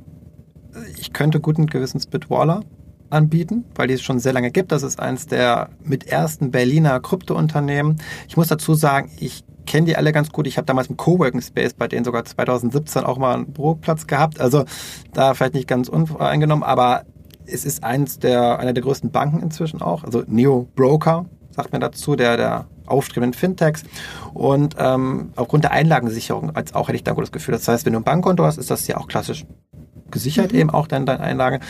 ich 0.98 1.12
könnte 1.12 1.40
guten 1.40 1.66
Gewissens 1.66 2.06
Bitwaller 2.06 2.62
anbieten, 3.10 3.64
weil 3.74 3.88
die 3.88 3.94
es 3.94 4.02
schon 4.02 4.18
sehr 4.18 4.32
lange 4.32 4.50
gibt. 4.50 4.72
Das 4.72 4.82
ist 4.82 5.00
eines 5.00 5.26
der 5.26 5.70
mit 5.82 6.06
ersten 6.06 6.50
Berliner 6.50 7.00
Kryptounternehmen. 7.00 8.00
Ich 8.28 8.36
muss 8.36 8.48
dazu 8.48 8.74
sagen, 8.74 9.10
ich 9.18 9.44
kenne 9.66 9.86
die 9.86 9.96
alle 9.96 10.12
ganz 10.12 10.30
gut. 10.30 10.46
Ich 10.46 10.56
habe 10.56 10.66
damals 10.66 10.88
im 10.88 10.96
Coworking 10.96 11.42
Space 11.42 11.74
bei 11.74 11.88
denen 11.88 12.04
sogar 12.04 12.24
2017 12.24 13.04
auch 13.04 13.18
mal 13.18 13.34
einen 13.34 13.52
Büroplatz 13.52 14.06
gehabt. 14.06 14.40
Also 14.40 14.64
da 15.12 15.34
vielleicht 15.34 15.54
nicht 15.54 15.68
ganz 15.68 15.88
uneingenommen, 15.88 16.62
aber 16.62 17.04
es 17.46 17.64
ist 17.64 17.84
eins 17.84 18.18
der, 18.18 18.58
einer 18.58 18.72
der 18.72 18.82
größten 18.82 19.10
Banken 19.10 19.40
inzwischen 19.40 19.82
auch, 19.82 20.04
also 20.04 20.24
Neo 20.26 20.68
Broker, 20.74 21.26
sagt 21.50 21.72
man 21.72 21.80
dazu, 21.80 22.16
der, 22.16 22.36
der 22.36 22.66
aufstrebenden 22.86 23.38
Fintechs 23.38 23.82
und 24.34 24.76
ähm, 24.78 25.32
aufgrund 25.36 25.64
der 25.64 25.72
Einlagensicherung 25.72 26.54
als 26.54 26.74
auch 26.74 26.88
hätte 26.88 26.96
ich 26.96 27.04
da 27.04 27.12
ein 27.12 27.14
gutes 27.16 27.32
Gefühl. 27.32 27.52
Das 27.52 27.66
heißt, 27.66 27.86
wenn 27.86 27.94
du 27.94 28.00
ein 28.00 28.04
Bankkonto 28.04 28.44
hast, 28.44 28.58
ist 28.58 28.70
das 28.70 28.86
ja 28.86 28.96
auch 28.96 29.08
klassisch 29.08 29.44
gesichert 30.10 30.52
mhm. 30.52 30.58
eben 30.58 30.70
auch 30.70 30.86
deine, 30.86 31.04
deine 31.04 31.20
Einlage 31.20 31.60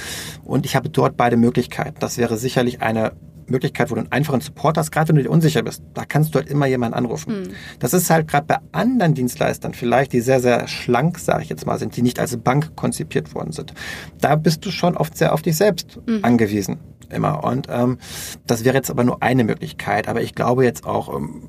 und 0.45 0.67
ich 0.67 0.77
habe 0.77 0.91
dort 0.91 1.17
beide 1.17 1.37
Möglichkeiten. 1.37 1.97
Das 2.01 2.19
wäre 2.19 2.37
sicherlich 2.37 2.83
eine 2.83 3.13
Möglichkeit, 3.49 3.91
wo 3.91 3.95
du 3.95 4.01
einen 4.01 4.13
einfachen 4.13 4.41
Support 4.41 4.79
hast, 4.79 4.91
gerade 4.91 5.09
wenn 5.09 5.17
du 5.17 5.23
dir 5.23 5.31
unsicher 5.31 5.63
bist. 5.63 5.83
Da 5.95 6.05
kannst 6.05 6.35
du 6.35 6.39
halt 6.39 6.49
immer 6.49 6.67
jemanden 6.67 6.97
anrufen. 6.97 7.43
Mhm. 7.43 7.49
Das 7.79 7.93
ist 7.93 8.11
halt 8.11 8.29
gerade 8.29 8.47
bei 8.47 8.59
anderen 8.73 9.15
Dienstleistern 9.15 9.75
vielleicht, 9.75 10.13
die 10.13 10.21
sehr, 10.21 10.41
sehr 10.41 10.69
schlank, 10.69 11.19
sage 11.19 11.43
ich 11.43 11.49
jetzt 11.49 11.67
mal, 11.67 11.79
sind, 11.79 11.97
die 11.97 12.03
nicht 12.03 12.19
als 12.19 12.37
Bank 12.37 12.77
konzipiert 12.77 13.35
worden 13.35 13.53
sind. 13.53 13.75
Da 14.21 14.37
bist 14.37 14.65
du 14.65 14.71
schon 14.71 14.97
oft 14.97 15.17
sehr 15.17 15.33
auf 15.33 15.43
dich 15.43 15.57
selbst 15.57 15.99
mhm. 16.07 16.21
angewiesen 16.23 16.79
immer. 17.11 17.45
Und 17.45 17.69
ähm, 17.71 17.99
das 18.47 18.65
wäre 18.65 18.75
jetzt 18.75 18.91
aber 18.91 19.05
nur 19.05 19.23
eine 19.23 19.45
Möglichkeit. 19.45 20.09
Aber 20.09 20.23
ich 20.23 20.35
glaube 20.35 20.65
jetzt 20.65 20.87
auch, 20.87 21.15
ähm, 21.15 21.49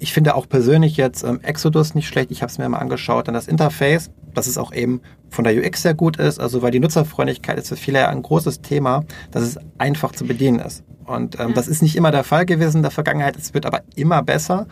ich 0.00 0.12
finde 0.12 0.34
auch 0.34 0.48
persönlich 0.48 0.96
jetzt 0.96 1.24
ähm, 1.24 1.40
Exodus 1.42 1.94
nicht 1.94 2.08
schlecht. 2.08 2.30
Ich 2.30 2.42
habe 2.42 2.50
es 2.50 2.58
mir 2.58 2.68
mal 2.68 2.78
angeschaut. 2.78 3.28
Dann 3.28 3.34
das 3.34 3.48
Interface, 3.48 4.10
dass 4.34 4.46
es 4.46 4.58
auch 4.58 4.72
eben 4.72 5.00
von 5.30 5.44
der 5.44 5.56
UX 5.56 5.82
sehr 5.82 5.94
gut 5.94 6.16
ist. 6.18 6.38
Also 6.38 6.62
weil 6.62 6.70
die 6.70 6.80
Nutzerfreundlichkeit 6.80 7.58
ist 7.58 7.68
für 7.68 7.76
viele 7.76 8.08
ein 8.08 8.22
großes 8.22 8.60
Thema, 8.60 9.04
dass 9.30 9.42
es 9.42 9.58
einfach 9.78 10.12
zu 10.12 10.24
bedienen 10.26 10.60
ist. 10.60 10.84
Und 11.04 11.40
ähm, 11.40 11.48
ja. 11.48 11.54
das 11.54 11.68
ist 11.68 11.82
nicht 11.82 11.96
immer 11.96 12.10
der 12.10 12.24
Fall 12.24 12.46
gewesen 12.46 12.78
in 12.78 12.82
der 12.82 12.90
Vergangenheit. 12.90 13.36
Es 13.36 13.54
wird 13.54 13.66
aber 13.66 13.82
immer 13.96 14.22
besser. 14.22 14.66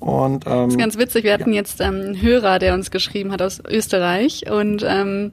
Und, 0.00 0.46
ähm, 0.46 0.64
das 0.64 0.72
ist 0.72 0.78
ganz 0.78 0.98
witzig. 0.98 1.24
Wir 1.24 1.32
hatten 1.32 1.52
ja. 1.52 1.60
jetzt 1.60 1.80
ähm, 1.80 1.94
einen 1.94 2.20
Hörer, 2.20 2.58
der 2.58 2.74
uns 2.74 2.90
geschrieben 2.90 3.30
hat 3.30 3.40
aus 3.40 3.62
Österreich 3.64 4.50
und 4.50 4.84
ähm, 4.86 5.30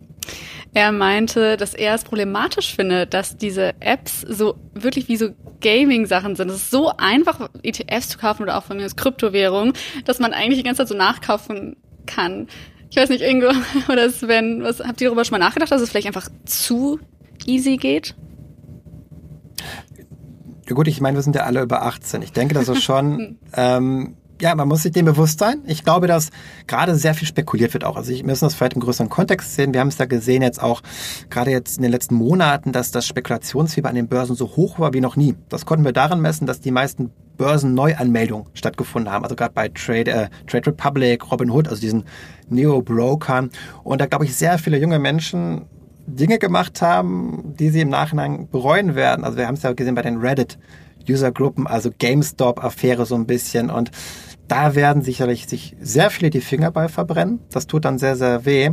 er 0.73 0.91
meinte, 0.91 1.57
dass 1.57 1.73
er 1.73 1.95
es 1.95 2.03
problematisch 2.03 2.75
findet, 2.75 3.13
dass 3.13 3.37
diese 3.37 3.73
Apps 3.79 4.21
so 4.21 4.55
wirklich 4.73 5.07
wie 5.07 5.17
so 5.17 5.29
Gaming-Sachen 5.61 6.35
sind. 6.35 6.49
Es 6.49 6.57
ist 6.57 6.71
so 6.71 6.91
einfach, 6.97 7.49
ETFs 7.63 8.09
zu 8.09 8.17
kaufen 8.17 8.43
oder 8.43 8.57
auch 8.57 8.63
von 8.63 8.77
mir 8.77 8.83
als 8.83 8.95
Kryptowährung, 8.95 9.73
dass 10.05 10.19
man 10.19 10.33
eigentlich 10.33 10.59
die 10.59 10.63
ganze 10.63 10.79
Zeit 10.79 10.89
so 10.89 10.95
nachkaufen 10.95 11.75
kann. 12.05 12.47
Ich 12.89 12.97
weiß 12.97 13.09
nicht, 13.09 13.21
Ingo 13.21 13.51
oder 13.91 14.09
Sven, 14.09 14.63
was 14.63 14.79
habt 14.79 15.01
ihr 15.01 15.07
darüber 15.09 15.25
schon 15.25 15.39
mal 15.39 15.45
nachgedacht, 15.45 15.71
dass 15.71 15.81
es 15.81 15.89
vielleicht 15.89 16.07
einfach 16.07 16.29
zu 16.45 16.99
easy 17.45 17.77
geht? 17.77 18.15
Ja 20.67 20.75
gut, 20.75 20.87
ich 20.87 21.01
meine, 21.01 21.17
wir 21.17 21.23
sind 21.23 21.35
ja 21.35 21.43
alle 21.43 21.63
über 21.63 21.83
18. 21.83 22.21
Ich 22.21 22.31
denke, 22.31 22.53
dass 22.53 22.67
es 22.67 22.83
schon 22.83 23.39
ähm, 23.53 24.17
ja, 24.41 24.55
man 24.55 24.67
muss 24.67 24.83
sich 24.83 24.91
dem 24.91 25.05
bewusst 25.05 25.39
sein. 25.39 25.61
Ich 25.65 25.83
glaube, 25.83 26.07
dass 26.07 26.29
gerade 26.67 26.95
sehr 26.95 27.13
viel 27.13 27.27
spekuliert 27.27 27.73
wird 27.73 27.83
auch. 27.83 27.95
Also 27.95 28.11
ich 28.11 28.23
müssen 28.23 28.45
das 28.45 28.55
vielleicht 28.55 28.73
im 28.73 28.81
größeren 28.81 29.09
Kontext 29.09 29.55
sehen. 29.55 29.73
Wir 29.73 29.81
haben 29.81 29.89
es 29.89 29.97
da 29.97 30.05
gesehen 30.05 30.41
jetzt 30.41 30.61
auch 30.61 30.81
gerade 31.29 31.51
jetzt 31.51 31.77
in 31.77 31.83
den 31.83 31.91
letzten 31.91 32.15
Monaten, 32.15 32.71
dass 32.71 32.91
das 32.91 33.05
Spekulationsfieber 33.05 33.89
an 33.89 33.95
den 33.95 34.07
Börsen 34.07 34.35
so 34.35 34.55
hoch 34.55 34.79
war 34.79 34.93
wie 34.93 35.01
noch 35.01 35.15
nie. 35.15 35.35
Das 35.49 35.65
konnten 35.65 35.85
wir 35.85 35.93
daran 35.93 36.21
messen, 36.21 36.47
dass 36.47 36.61
die 36.61 36.71
meisten 36.71 37.11
Börsenneuanmeldungen 37.37 38.47
stattgefunden 38.53 39.11
haben. 39.11 39.23
Also 39.23 39.35
gerade 39.35 39.53
bei 39.53 39.69
Trade, 39.69 40.11
äh, 40.11 40.29
Trade 40.47 40.67
Republic, 40.67 41.31
Robinhood, 41.31 41.67
also 41.67 41.79
diesen 41.81 42.03
Neo-Brokern. 42.49 43.49
Und 43.83 44.01
da 44.01 44.05
glaube 44.05 44.25
ich 44.25 44.35
sehr 44.35 44.57
viele 44.57 44.77
junge 44.77 44.99
Menschen 44.99 45.65
Dinge 46.05 46.39
gemacht 46.39 46.81
haben, 46.81 47.53
die 47.59 47.69
sie 47.69 47.81
im 47.81 47.89
Nachhinein 47.89 48.49
bereuen 48.49 48.95
werden. 48.95 49.23
Also 49.23 49.37
wir 49.37 49.47
haben 49.47 49.55
es 49.55 49.63
ja 49.63 49.73
gesehen 49.73 49.95
bei 49.95 50.01
den 50.01 50.17
Reddit 50.17 50.57
Usergruppen, 51.07 51.67
also 51.67 51.91
GameStop-Affäre 51.97 53.05
so 53.05 53.15
ein 53.15 53.25
bisschen 53.25 53.69
und 53.69 53.91
da 54.49 54.75
werden 54.75 55.03
sicherlich 55.03 55.47
sich 55.47 55.75
sehr 55.79 56.09
viele 56.09 56.29
die 56.29 56.41
Finger 56.41 56.71
bei 56.71 56.89
verbrennen. 56.89 57.39
Das 57.51 57.67
tut 57.67 57.85
dann 57.85 57.99
sehr, 57.99 58.15
sehr 58.15 58.45
weh. 58.45 58.71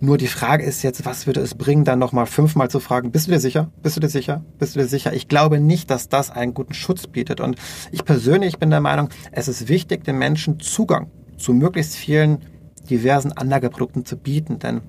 Nur 0.00 0.16
die 0.16 0.28
Frage 0.28 0.64
ist 0.64 0.82
jetzt, 0.82 1.04
was 1.04 1.26
würde 1.26 1.40
es 1.40 1.54
bringen, 1.54 1.84
dann 1.84 1.98
nochmal 1.98 2.26
fünfmal 2.26 2.70
zu 2.70 2.80
fragen, 2.80 3.10
bist 3.10 3.26
du 3.26 3.32
dir 3.32 3.40
sicher? 3.40 3.70
Bist 3.82 3.96
du 3.96 4.00
dir 4.00 4.08
sicher? 4.08 4.44
Bist 4.58 4.76
du 4.76 4.80
dir 4.80 4.86
sicher? 4.86 5.12
Ich 5.12 5.28
glaube 5.28 5.60
nicht, 5.60 5.90
dass 5.90 6.08
das 6.08 6.30
einen 6.30 6.54
guten 6.54 6.72
Schutz 6.72 7.06
bietet. 7.06 7.40
Und 7.40 7.56
ich 7.90 8.04
persönlich 8.04 8.58
bin 8.58 8.70
der 8.70 8.80
Meinung, 8.80 9.08
es 9.32 9.48
ist 9.48 9.68
wichtig, 9.68 10.04
den 10.04 10.18
Menschen 10.18 10.60
Zugang 10.60 11.10
zu 11.36 11.52
möglichst 11.52 11.96
vielen 11.96 12.38
diversen 12.88 13.32
Anlageprodukten 13.32 14.04
zu 14.04 14.16
bieten. 14.16 14.60
Denn 14.60 14.82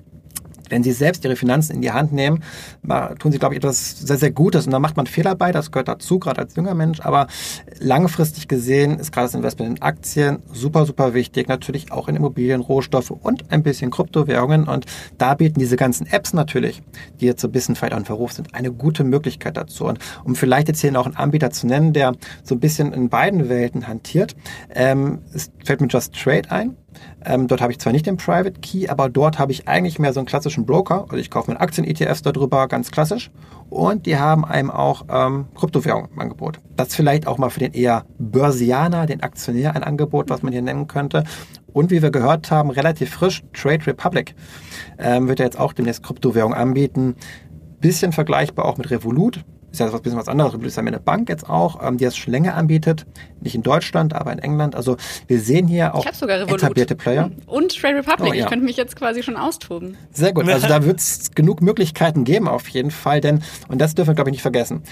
wenn 0.70 0.82
sie 0.82 0.92
selbst 0.92 1.24
ihre 1.24 1.36
Finanzen 1.36 1.74
in 1.74 1.82
die 1.82 1.92
Hand 1.92 2.12
nehmen, 2.12 2.42
tun 3.18 3.32
sie, 3.32 3.38
glaube 3.38 3.54
ich, 3.54 3.58
etwas 3.58 4.00
sehr, 4.00 4.18
sehr 4.18 4.30
Gutes. 4.30 4.66
Und 4.66 4.72
da 4.72 4.78
macht 4.78 4.96
man 4.96 5.06
Fehler 5.06 5.34
bei, 5.34 5.52
das 5.52 5.70
gehört 5.70 5.88
dazu, 5.88 6.18
gerade 6.18 6.40
als 6.40 6.56
junger 6.56 6.74
Mensch. 6.74 7.00
Aber 7.00 7.26
langfristig 7.78 8.48
gesehen 8.48 8.98
ist 8.98 9.12
gerade 9.12 9.26
das 9.26 9.34
Investment 9.34 9.78
in 9.78 9.82
Aktien 9.82 10.38
super, 10.52 10.86
super 10.86 11.14
wichtig. 11.14 11.48
Natürlich 11.48 11.92
auch 11.92 12.08
in 12.08 12.16
Immobilien, 12.16 12.60
Rohstoffe 12.60 13.10
und 13.10 13.50
ein 13.52 13.62
bisschen 13.62 13.90
Kryptowährungen. 13.90 14.64
Und 14.64 14.86
da 15.18 15.34
bieten 15.34 15.60
diese 15.60 15.76
ganzen 15.76 16.06
Apps 16.06 16.32
natürlich, 16.32 16.82
die 17.20 17.26
jetzt 17.26 17.40
so 17.40 17.48
ein 17.48 17.52
bisschen 17.52 17.76
vielleicht 17.76 17.94
auch 17.94 18.00
Verruf 18.10 18.32
sind, 18.32 18.54
eine 18.54 18.72
gute 18.72 19.04
Möglichkeit 19.04 19.56
dazu. 19.56 19.84
Und 19.84 19.98
um 20.24 20.34
vielleicht 20.34 20.68
jetzt 20.68 20.80
hier 20.80 20.92
noch 20.92 21.06
einen 21.06 21.16
Anbieter 21.16 21.50
zu 21.50 21.66
nennen, 21.66 21.92
der 21.92 22.14
so 22.42 22.54
ein 22.54 22.60
bisschen 22.60 22.92
in 22.92 23.08
beiden 23.08 23.48
Welten 23.48 23.86
hantiert, 23.86 24.34
ähm, 24.74 25.20
es 25.32 25.50
fällt 25.64 25.80
mir 25.80 25.88
Just 25.88 26.14
Trade 26.14 26.50
ein. 26.50 26.76
Ähm, 27.24 27.48
dort 27.48 27.60
habe 27.60 27.72
ich 27.72 27.78
zwar 27.78 27.92
nicht 27.92 28.06
den 28.06 28.16
Private 28.16 28.60
Key, 28.60 28.88
aber 28.88 29.08
dort 29.08 29.38
habe 29.38 29.52
ich 29.52 29.68
eigentlich 29.68 29.98
mehr 29.98 30.12
so 30.12 30.20
einen 30.20 30.26
klassischen 30.26 30.66
Broker. 30.66 31.04
Also 31.04 31.16
ich 31.16 31.30
kaufe 31.30 31.50
mir 31.50 31.60
Aktien-ETFs 31.60 32.22
darüber, 32.22 32.68
ganz 32.68 32.90
klassisch. 32.90 33.30
Und 33.68 34.06
die 34.06 34.18
haben 34.18 34.44
einem 34.44 34.70
auch 34.70 35.04
ähm, 35.08 35.46
Kryptowährung 35.54 36.08
im 36.12 36.18
Angebot. 36.18 36.58
Das 36.76 36.88
ist 36.88 36.96
vielleicht 36.96 37.26
auch 37.26 37.38
mal 37.38 37.50
für 37.50 37.60
den 37.60 37.72
eher 37.72 38.04
Börsianer, 38.18 39.06
den 39.06 39.22
Aktionär 39.22 39.76
ein 39.76 39.84
Angebot, 39.84 40.30
was 40.30 40.42
man 40.42 40.52
hier 40.52 40.62
nennen 40.62 40.86
könnte. 40.86 41.24
Und 41.72 41.90
wie 41.90 42.02
wir 42.02 42.10
gehört 42.10 42.50
haben, 42.50 42.70
relativ 42.70 43.10
frisch, 43.10 43.44
Trade 43.52 43.86
Republic 43.86 44.34
ähm, 44.98 45.28
wird 45.28 45.38
ja 45.38 45.44
jetzt 45.44 45.58
auch 45.58 45.72
demnächst 45.72 46.02
Kryptowährung 46.02 46.54
anbieten. 46.54 47.14
Bisschen 47.80 48.12
vergleichbar 48.12 48.64
auch 48.64 48.76
mit 48.76 48.90
Revolut 48.90 49.44
ist 49.70 49.80
ja 49.80 49.92
was 49.92 50.00
bisschen 50.00 50.18
was 50.18 50.28
anderes. 50.28 50.52
Das 50.52 50.62
ist 50.62 50.76
ja 50.76 50.82
eine 50.82 51.00
Bank 51.00 51.28
jetzt 51.28 51.48
auch, 51.48 51.86
ähm, 51.86 51.96
die 51.96 52.04
das 52.04 52.16
schon 52.16 52.32
länger 52.32 52.54
anbietet. 52.54 53.06
Nicht 53.40 53.54
in 53.54 53.62
Deutschland, 53.62 54.14
aber 54.14 54.32
in 54.32 54.38
England. 54.38 54.74
Also 54.74 54.96
wir 55.26 55.40
sehen 55.40 55.66
hier 55.66 55.94
auch 55.94 56.04
etablierte 56.04 56.94
Player. 56.96 57.30
Und 57.46 57.76
Trade 57.76 57.96
Republic. 57.96 58.30
Oh, 58.30 58.34
ja. 58.34 58.44
Ich 58.44 58.50
könnte 58.50 58.64
mich 58.64 58.76
jetzt 58.76 58.96
quasi 58.96 59.22
schon 59.22 59.36
austoben. 59.36 59.96
Sehr 60.12 60.32
gut. 60.32 60.48
Also 60.48 60.66
da 60.66 60.84
wird 60.84 60.98
es 60.98 61.30
genug 61.32 61.62
Möglichkeiten 61.62 62.24
geben 62.24 62.48
auf 62.48 62.68
jeden 62.68 62.90
Fall. 62.90 63.20
Denn, 63.20 63.42
und 63.68 63.80
das 63.80 63.94
dürfen 63.94 64.10
wir, 64.10 64.14
glaube 64.14 64.30
ich, 64.30 64.32
nicht 64.32 64.42
vergessen, 64.42 64.82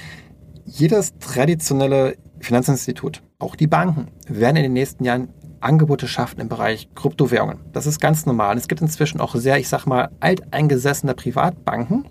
jedes 0.64 1.18
traditionelle 1.18 2.16
Finanzinstitut, 2.40 3.22
auch 3.38 3.56
die 3.56 3.66
Banken, 3.66 4.08
werden 4.28 4.56
in 4.56 4.62
den 4.64 4.72
nächsten 4.74 5.04
Jahren 5.04 5.28
Angebote 5.60 6.08
schaffen 6.08 6.40
im 6.40 6.48
Bereich 6.48 6.88
Kryptowährungen. 6.94 7.58
Das 7.72 7.86
ist 7.86 8.00
ganz 8.00 8.26
normal. 8.26 8.56
Es 8.56 8.68
gibt 8.68 8.80
inzwischen 8.80 9.20
auch 9.20 9.34
sehr, 9.34 9.58
ich 9.58 9.68
sag 9.68 9.86
mal, 9.86 10.10
alteingesessene 10.20 11.14
Privatbanken, 11.14 12.04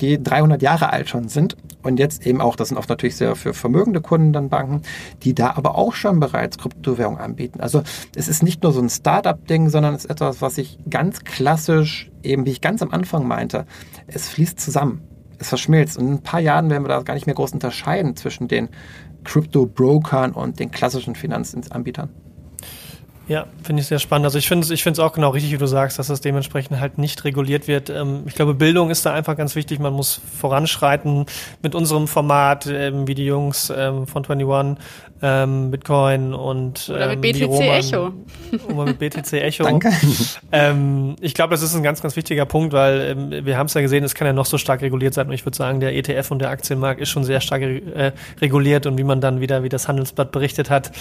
die 0.00 0.22
300 0.22 0.62
Jahre 0.62 0.92
alt 0.92 1.08
schon 1.08 1.28
sind 1.28 1.56
und 1.82 1.98
jetzt 1.98 2.26
eben 2.26 2.40
auch, 2.40 2.56
das 2.56 2.68
sind 2.68 2.76
oft 2.76 2.88
natürlich 2.88 3.16
sehr 3.16 3.36
für 3.36 3.54
vermögende 3.54 4.00
Kunden 4.00 4.32
dann 4.32 4.48
Banken, 4.48 4.82
die 5.22 5.34
da 5.34 5.54
aber 5.56 5.76
auch 5.76 5.94
schon 5.94 6.20
bereits 6.20 6.58
Kryptowährungen 6.58 7.20
anbieten. 7.20 7.60
Also 7.60 7.82
es 8.14 8.28
ist 8.28 8.42
nicht 8.42 8.62
nur 8.62 8.72
so 8.72 8.80
ein 8.80 8.90
Startup-Ding, 8.90 9.68
sondern 9.68 9.94
es 9.94 10.04
ist 10.04 10.10
etwas, 10.10 10.42
was 10.42 10.58
ich 10.58 10.78
ganz 10.90 11.24
klassisch, 11.24 12.10
eben 12.22 12.46
wie 12.46 12.50
ich 12.50 12.60
ganz 12.60 12.82
am 12.82 12.90
Anfang 12.90 13.26
meinte, 13.26 13.66
es 14.06 14.28
fließt 14.28 14.60
zusammen. 14.60 15.02
Es 15.40 15.48
verschmilzt. 15.50 15.96
Und 15.98 16.08
in 16.08 16.12
ein 16.14 16.22
paar 16.22 16.40
Jahren 16.40 16.68
werden 16.68 16.82
wir 16.82 16.88
da 16.88 17.00
gar 17.02 17.14
nicht 17.14 17.26
mehr 17.26 17.34
groß 17.36 17.52
unterscheiden 17.52 18.16
zwischen 18.16 18.48
den 18.48 18.68
Crypto-Brokern 19.22 20.32
und 20.32 20.58
den 20.58 20.72
klassischen 20.72 21.14
Finanzanbietern. 21.14 22.10
Ja, 23.28 23.46
finde 23.62 23.82
ich 23.82 23.88
sehr 23.88 23.98
spannend. 23.98 24.24
Also 24.24 24.38
ich 24.38 24.48
finde 24.48 24.64
es 24.64 24.70
ich 24.70 24.82
finde 24.82 25.00
es 25.00 25.06
auch 25.06 25.12
genau 25.12 25.28
richtig, 25.30 25.52
wie 25.52 25.58
du 25.58 25.66
sagst, 25.66 25.98
dass 25.98 26.06
das 26.06 26.22
dementsprechend 26.22 26.80
halt 26.80 26.96
nicht 26.96 27.24
reguliert 27.24 27.68
wird. 27.68 27.90
Ähm, 27.90 28.22
ich 28.26 28.34
glaube, 28.34 28.54
Bildung 28.54 28.88
ist 28.88 29.04
da 29.04 29.12
einfach 29.12 29.36
ganz 29.36 29.54
wichtig. 29.54 29.80
Man 29.80 29.92
muss 29.92 30.22
voranschreiten 30.38 31.26
mit 31.62 31.74
unserem 31.74 32.08
Format, 32.08 32.66
ähm, 32.66 33.06
wie 33.06 33.14
die 33.14 33.26
Jungs 33.26 33.70
ähm, 33.70 34.06
von 34.06 34.24
21, 34.24 34.82
ähm, 35.20 35.70
Bitcoin 35.70 36.34
und 36.34 36.88
Oder 36.88 37.08
mit 37.08 37.20
BTC 37.20 37.46
Roman, 37.46 37.68
Echo. 37.68 38.12
Oder 38.74 38.84
mit 38.86 38.98
BTC 38.98 39.32
Echo. 39.34 39.64
Danke. 39.64 39.90
Ähm, 40.52 41.16
ich 41.20 41.34
glaube, 41.34 41.50
das 41.50 41.62
ist 41.62 41.74
ein 41.74 41.82
ganz, 41.82 42.00
ganz 42.02 42.16
wichtiger 42.16 42.46
Punkt, 42.46 42.72
weil 42.72 43.16
ähm, 43.16 43.44
wir 43.44 43.58
haben 43.58 43.66
es 43.66 43.74
ja 43.74 43.80
gesehen, 43.80 44.04
es 44.04 44.14
kann 44.14 44.26
ja 44.26 44.32
noch 44.32 44.46
so 44.46 44.58
stark 44.58 44.80
reguliert 44.82 45.14
sein. 45.14 45.26
Und 45.26 45.32
ich 45.32 45.44
würde 45.44 45.56
sagen, 45.56 45.80
der 45.80 45.94
ETF 45.96 46.30
und 46.30 46.38
der 46.40 46.50
Aktienmarkt 46.50 47.00
ist 47.00 47.08
schon 47.08 47.24
sehr 47.24 47.40
stark 47.40 47.62
äh, 47.62 48.12
reguliert. 48.40 48.86
Und 48.86 48.96
wie 48.98 49.04
man 49.04 49.20
dann 49.20 49.40
wieder, 49.40 49.62
wie 49.62 49.68
das 49.68 49.88
Handelsblatt 49.88 50.30
berichtet 50.30 50.70
hat, 50.70 50.92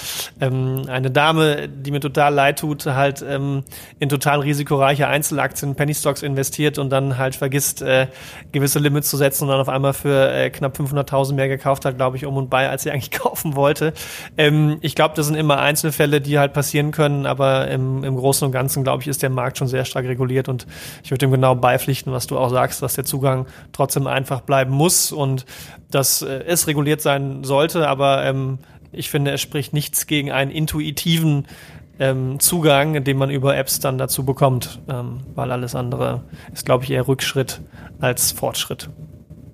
ähm, 0.41 0.83
eine 0.87 1.11
Dame, 1.11 1.67
die 1.69 1.91
mit 1.91 2.01
total 2.03 2.33
leid 2.33 2.59
tut, 2.59 2.85
halt 2.85 3.23
ähm, 3.27 3.63
in 3.99 4.09
total 4.09 4.39
risikoreiche 4.39 5.07
Einzelaktien, 5.07 5.75
Penny 5.75 5.93
Stocks 5.93 6.23
investiert 6.23 6.77
und 6.79 6.89
dann 6.89 7.17
halt 7.17 7.35
vergisst, 7.35 7.81
äh, 7.81 8.07
gewisse 8.51 8.79
Limits 8.79 9.09
zu 9.09 9.17
setzen 9.17 9.43
und 9.43 9.49
dann 9.49 9.59
auf 9.59 9.69
einmal 9.69 9.93
für 9.93 10.31
äh, 10.31 10.49
knapp 10.49 10.77
500.000 10.77 11.33
mehr 11.33 11.47
gekauft 11.47 11.85
hat, 11.85 11.97
glaube 11.97 12.17
ich, 12.17 12.25
um 12.25 12.37
und 12.37 12.49
bei, 12.49 12.69
als 12.69 12.83
sie 12.83 12.91
eigentlich 12.97 13.11
kaufen 13.11 13.55
wollte. 13.55 13.93
Ähm, 14.37 14.77
ich 14.81 14.95
glaube, 14.95 15.15
das 15.15 15.27
sind 15.27 15.35
immer 15.35 15.59
Einzelfälle, 15.59 16.21
die 16.21 16.39
halt 16.39 16.53
passieren 16.53 16.91
können, 16.91 17.25
aber 17.25 17.67
im, 17.67 18.03
im 18.03 18.15
Großen 18.15 18.45
und 18.45 18.51
Ganzen, 18.51 18.83
glaube 18.83 19.01
ich, 19.01 19.07
ist 19.07 19.23
der 19.23 19.29
Markt 19.29 19.57
schon 19.57 19.67
sehr 19.67 19.85
stark 19.85 20.05
reguliert 20.05 20.49
und 20.49 20.67
ich 21.03 21.11
würde 21.11 21.19
dem 21.19 21.31
genau 21.31 21.55
beipflichten, 21.55 22.11
was 22.11 22.27
du 22.27 22.37
auch 22.37 22.49
sagst, 22.49 22.81
dass 22.81 22.95
der 22.95 23.05
Zugang 23.05 23.47
trotzdem 23.71 24.07
einfach 24.07 24.41
bleiben 24.41 24.71
muss 24.71 25.11
und 25.11 25.45
dass 25.91 26.21
äh, 26.21 26.43
es 26.45 26.67
reguliert 26.67 27.01
sein 27.01 27.43
sollte, 27.43 27.87
aber 27.87 28.23
ähm, 28.25 28.59
ich 28.91 29.09
finde, 29.09 29.31
es 29.31 29.41
spricht 29.41 29.73
nichts 29.73 30.07
gegen 30.07 30.31
einen 30.31 30.51
intuitiven 30.51 31.47
ähm, 31.99 32.39
Zugang, 32.39 33.03
den 33.03 33.17
man 33.17 33.29
über 33.29 33.55
Apps 33.55 33.79
dann 33.79 33.97
dazu 33.97 34.23
bekommt, 34.23 34.79
ähm, 34.89 35.21
weil 35.35 35.51
alles 35.51 35.75
andere 35.75 36.23
ist, 36.53 36.65
glaube 36.65 36.83
ich, 36.83 36.91
eher 36.91 37.07
Rückschritt 37.07 37.61
als 37.99 38.31
Fortschritt. 38.31 38.89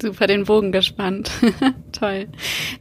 Super 0.04 0.28
den 0.28 0.44
Bogen 0.44 0.74
gespannt. 0.74 1.32
Toll. 1.94 2.28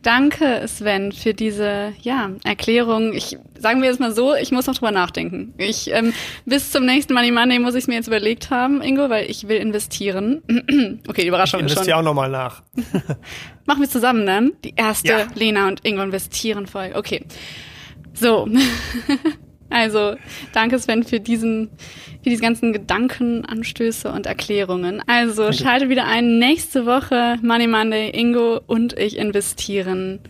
Danke, 0.02 0.66
Sven, 0.66 1.12
für 1.12 1.34
diese 1.34 1.92
ja, 2.02 2.30
Erklärung. 2.42 3.12
Ich 3.12 3.38
sagen 3.56 3.80
wir 3.80 3.90
es 3.90 4.00
mal 4.00 4.12
so, 4.12 4.34
ich 4.34 4.50
muss 4.50 4.66
noch 4.66 4.74
drüber 4.74 4.90
nachdenken. 4.90 5.54
Ich 5.56 5.88
ähm, 5.92 6.12
bis 6.46 6.72
zum 6.72 6.84
nächsten 6.84 7.14
Money 7.14 7.30
Monday 7.30 7.60
muss 7.60 7.74
ich 7.74 7.84
es 7.84 7.86
mir 7.86 7.94
jetzt 7.94 8.08
überlegt 8.08 8.50
haben, 8.50 8.82
Ingo, 8.82 9.08
weil 9.08 9.30
ich 9.30 9.46
will 9.46 9.58
investieren. 9.58 10.42
okay, 11.08 11.22
die 11.22 11.28
Überraschung 11.28 11.64
ich 11.64 11.72
schon. 11.72 11.84
Ich 11.84 11.94
auch 11.94 12.02
nochmal 12.02 12.28
nach. 12.28 12.64
Machen 13.66 13.82
wir 13.82 13.88
zusammen 13.88 14.26
dann 14.26 14.52
die 14.64 14.74
erste 14.74 15.08
ja. 15.08 15.26
Lena 15.34 15.68
und 15.68 15.86
Ingo 15.86 16.02
investieren 16.02 16.66
Folge. 16.66 16.96
Okay. 16.96 17.24
So. 18.14 18.48
Also, 19.72 20.16
danke 20.52 20.78
Sven 20.78 21.02
für 21.02 21.20
diesen, 21.20 21.70
für 22.22 22.30
diese 22.30 22.42
ganzen 22.42 22.72
Gedankenanstöße 22.72 24.10
und 24.10 24.26
Erklärungen. 24.26 25.02
Also, 25.06 25.44
danke. 25.44 25.58
schalte 25.58 25.88
wieder 25.88 26.06
ein. 26.06 26.38
Nächste 26.38 26.86
Woche 26.86 27.38
Money 27.42 27.66
Monday, 27.66 28.10
Ingo 28.10 28.60
und 28.66 28.98
ich 28.98 29.16
investieren. 29.16 30.20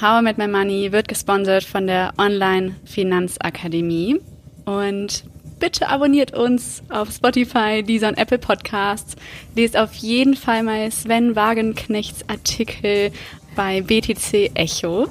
How 0.00 0.20
I 0.20 0.22
Met 0.22 0.38
My 0.38 0.48
Money 0.48 0.92
wird 0.92 1.08
gesponsert 1.08 1.64
von 1.64 1.86
der 1.86 2.12
Online 2.18 2.74
Finanzakademie. 2.84 4.20
Und 4.64 5.24
bitte 5.58 5.88
abonniert 5.88 6.34
uns 6.34 6.82
auf 6.88 7.10
Spotify, 7.10 7.82
Deezer 7.82 8.08
und 8.08 8.18
Apple 8.18 8.38
Podcasts. 8.38 9.16
Lest 9.54 9.76
auf 9.76 9.94
jeden 9.94 10.34
Fall 10.34 10.62
mal 10.62 10.90
Sven 10.90 11.36
Wagenknechts 11.36 12.28
Artikel 12.28 13.10
bei 13.54 13.80
BTC 13.80 14.50
Echo. 14.54 15.08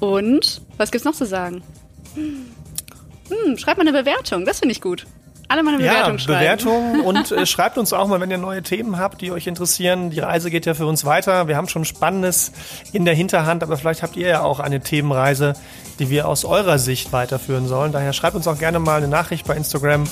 Und 0.00 0.62
was 0.76 0.90
gibt's 0.90 1.04
noch 1.04 1.14
zu 1.14 1.26
sagen? 1.26 1.62
Hm, 3.32 3.58
schreibt 3.58 3.78
mal 3.78 3.86
eine 3.86 3.98
Bewertung, 3.98 4.44
das 4.44 4.60
finde 4.60 4.72
ich 4.72 4.80
gut. 4.80 5.06
Alle 5.48 5.62
mal 5.62 5.74
eine 5.74 5.82
Bewertung 5.82 6.12
ja, 6.14 6.18
schreiben. 6.18 6.38
Bewertung 6.38 7.00
und 7.04 7.30
äh, 7.30 7.44
schreibt 7.44 7.76
uns 7.76 7.92
auch 7.92 8.06
mal, 8.06 8.20
wenn 8.20 8.30
ihr 8.30 8.38
neue 8.38 8.62
Themen 8.62 8.98
habt, 8.98 9.20
die 9.20 9.32
euch 9.32 9.46
interessieren. 9.46 10.08
Die 10.08 10.20
Reise 10.20 10.50
geht 10.50 10.64
ja 10.64 10.72
für 10.72 10.86
uns 10.86 11.04
weiter. 11.04 11.46
Wir 11.46 11.56
haben 11.56 11.68
schon 11.68 11.84
Spannendes 11.84 12.52
in 12.92 13.04
der 13.04 13.14
Hinterhand, 13.14 13.62
aber 13.62 13.76
vielleicht 13.76 14.02
habt 14.02 14.16
ihr 14.16 14.28
ja 14.28 14.42
auch 14.42 14.60
eine 14.60 14.80
Themenreise, 14.80 15.52
die 15.98 16.08
wir 16.08 16.26
aus 16.26 16.46
eurer 16.46 16.78
Sicht 16.78 17.12
weiterführen 17.12 17.68
sollen. 17.68 17.92
Daher 17.92 18.14
schreibt 18.14 18.34
uns 18.34 18.48
auch 18.48 18.58
gerne 18.58 18.78
mal 18.78 18.96
eine 18.96 19.08
Nachricht 19.08 19.46
bei 19.46 19.54
Instagram. 19.54 20.04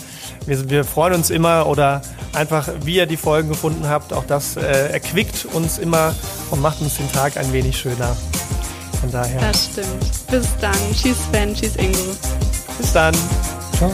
Wir, 0.45 0.69
wir 0.69 0.85
freuen 0.85 1.15
uns 1.15 1.31
immer 1.31 1.67
oder 1.67 2.03
einfach, 2.35 2.69
wie 2.85 2.97
ihr 2.97 3.07
die 3.07 3.17
Folgen 3.17 3.49
gefunden 3.49 3.89
habt. 3.89 4.13
Auch 4.13 4.27
das 4.27 4.57
äh, 4.57 4.91
erquickt 4.93 5.47
uns 5.47 5.79
immer 5.79 6.15
und 6.51 6.61
macht 6.61 6.83
uns 6.83 6.99
den 6.99 7.11
Tag 7.13 7.39
ein 7.39 7.51
wenig 7.53 7.79
schöner. 7.79 8.15
Von 9.01 9.11
daher. 9.11 9.41
Das 9.41 9.71
stimmt. 9.73 10.27
Bis 10.31 10.47
dann. 10.61 10.77
Tschüss, 10.93 11.17
Sven. 11.31 11.55
Tschüss, 11.55 11.77
Ingo. 11.77 12.15
Bis 12.81 12.95
dann. 12.95 13.15
Ciao. 13.77 13.91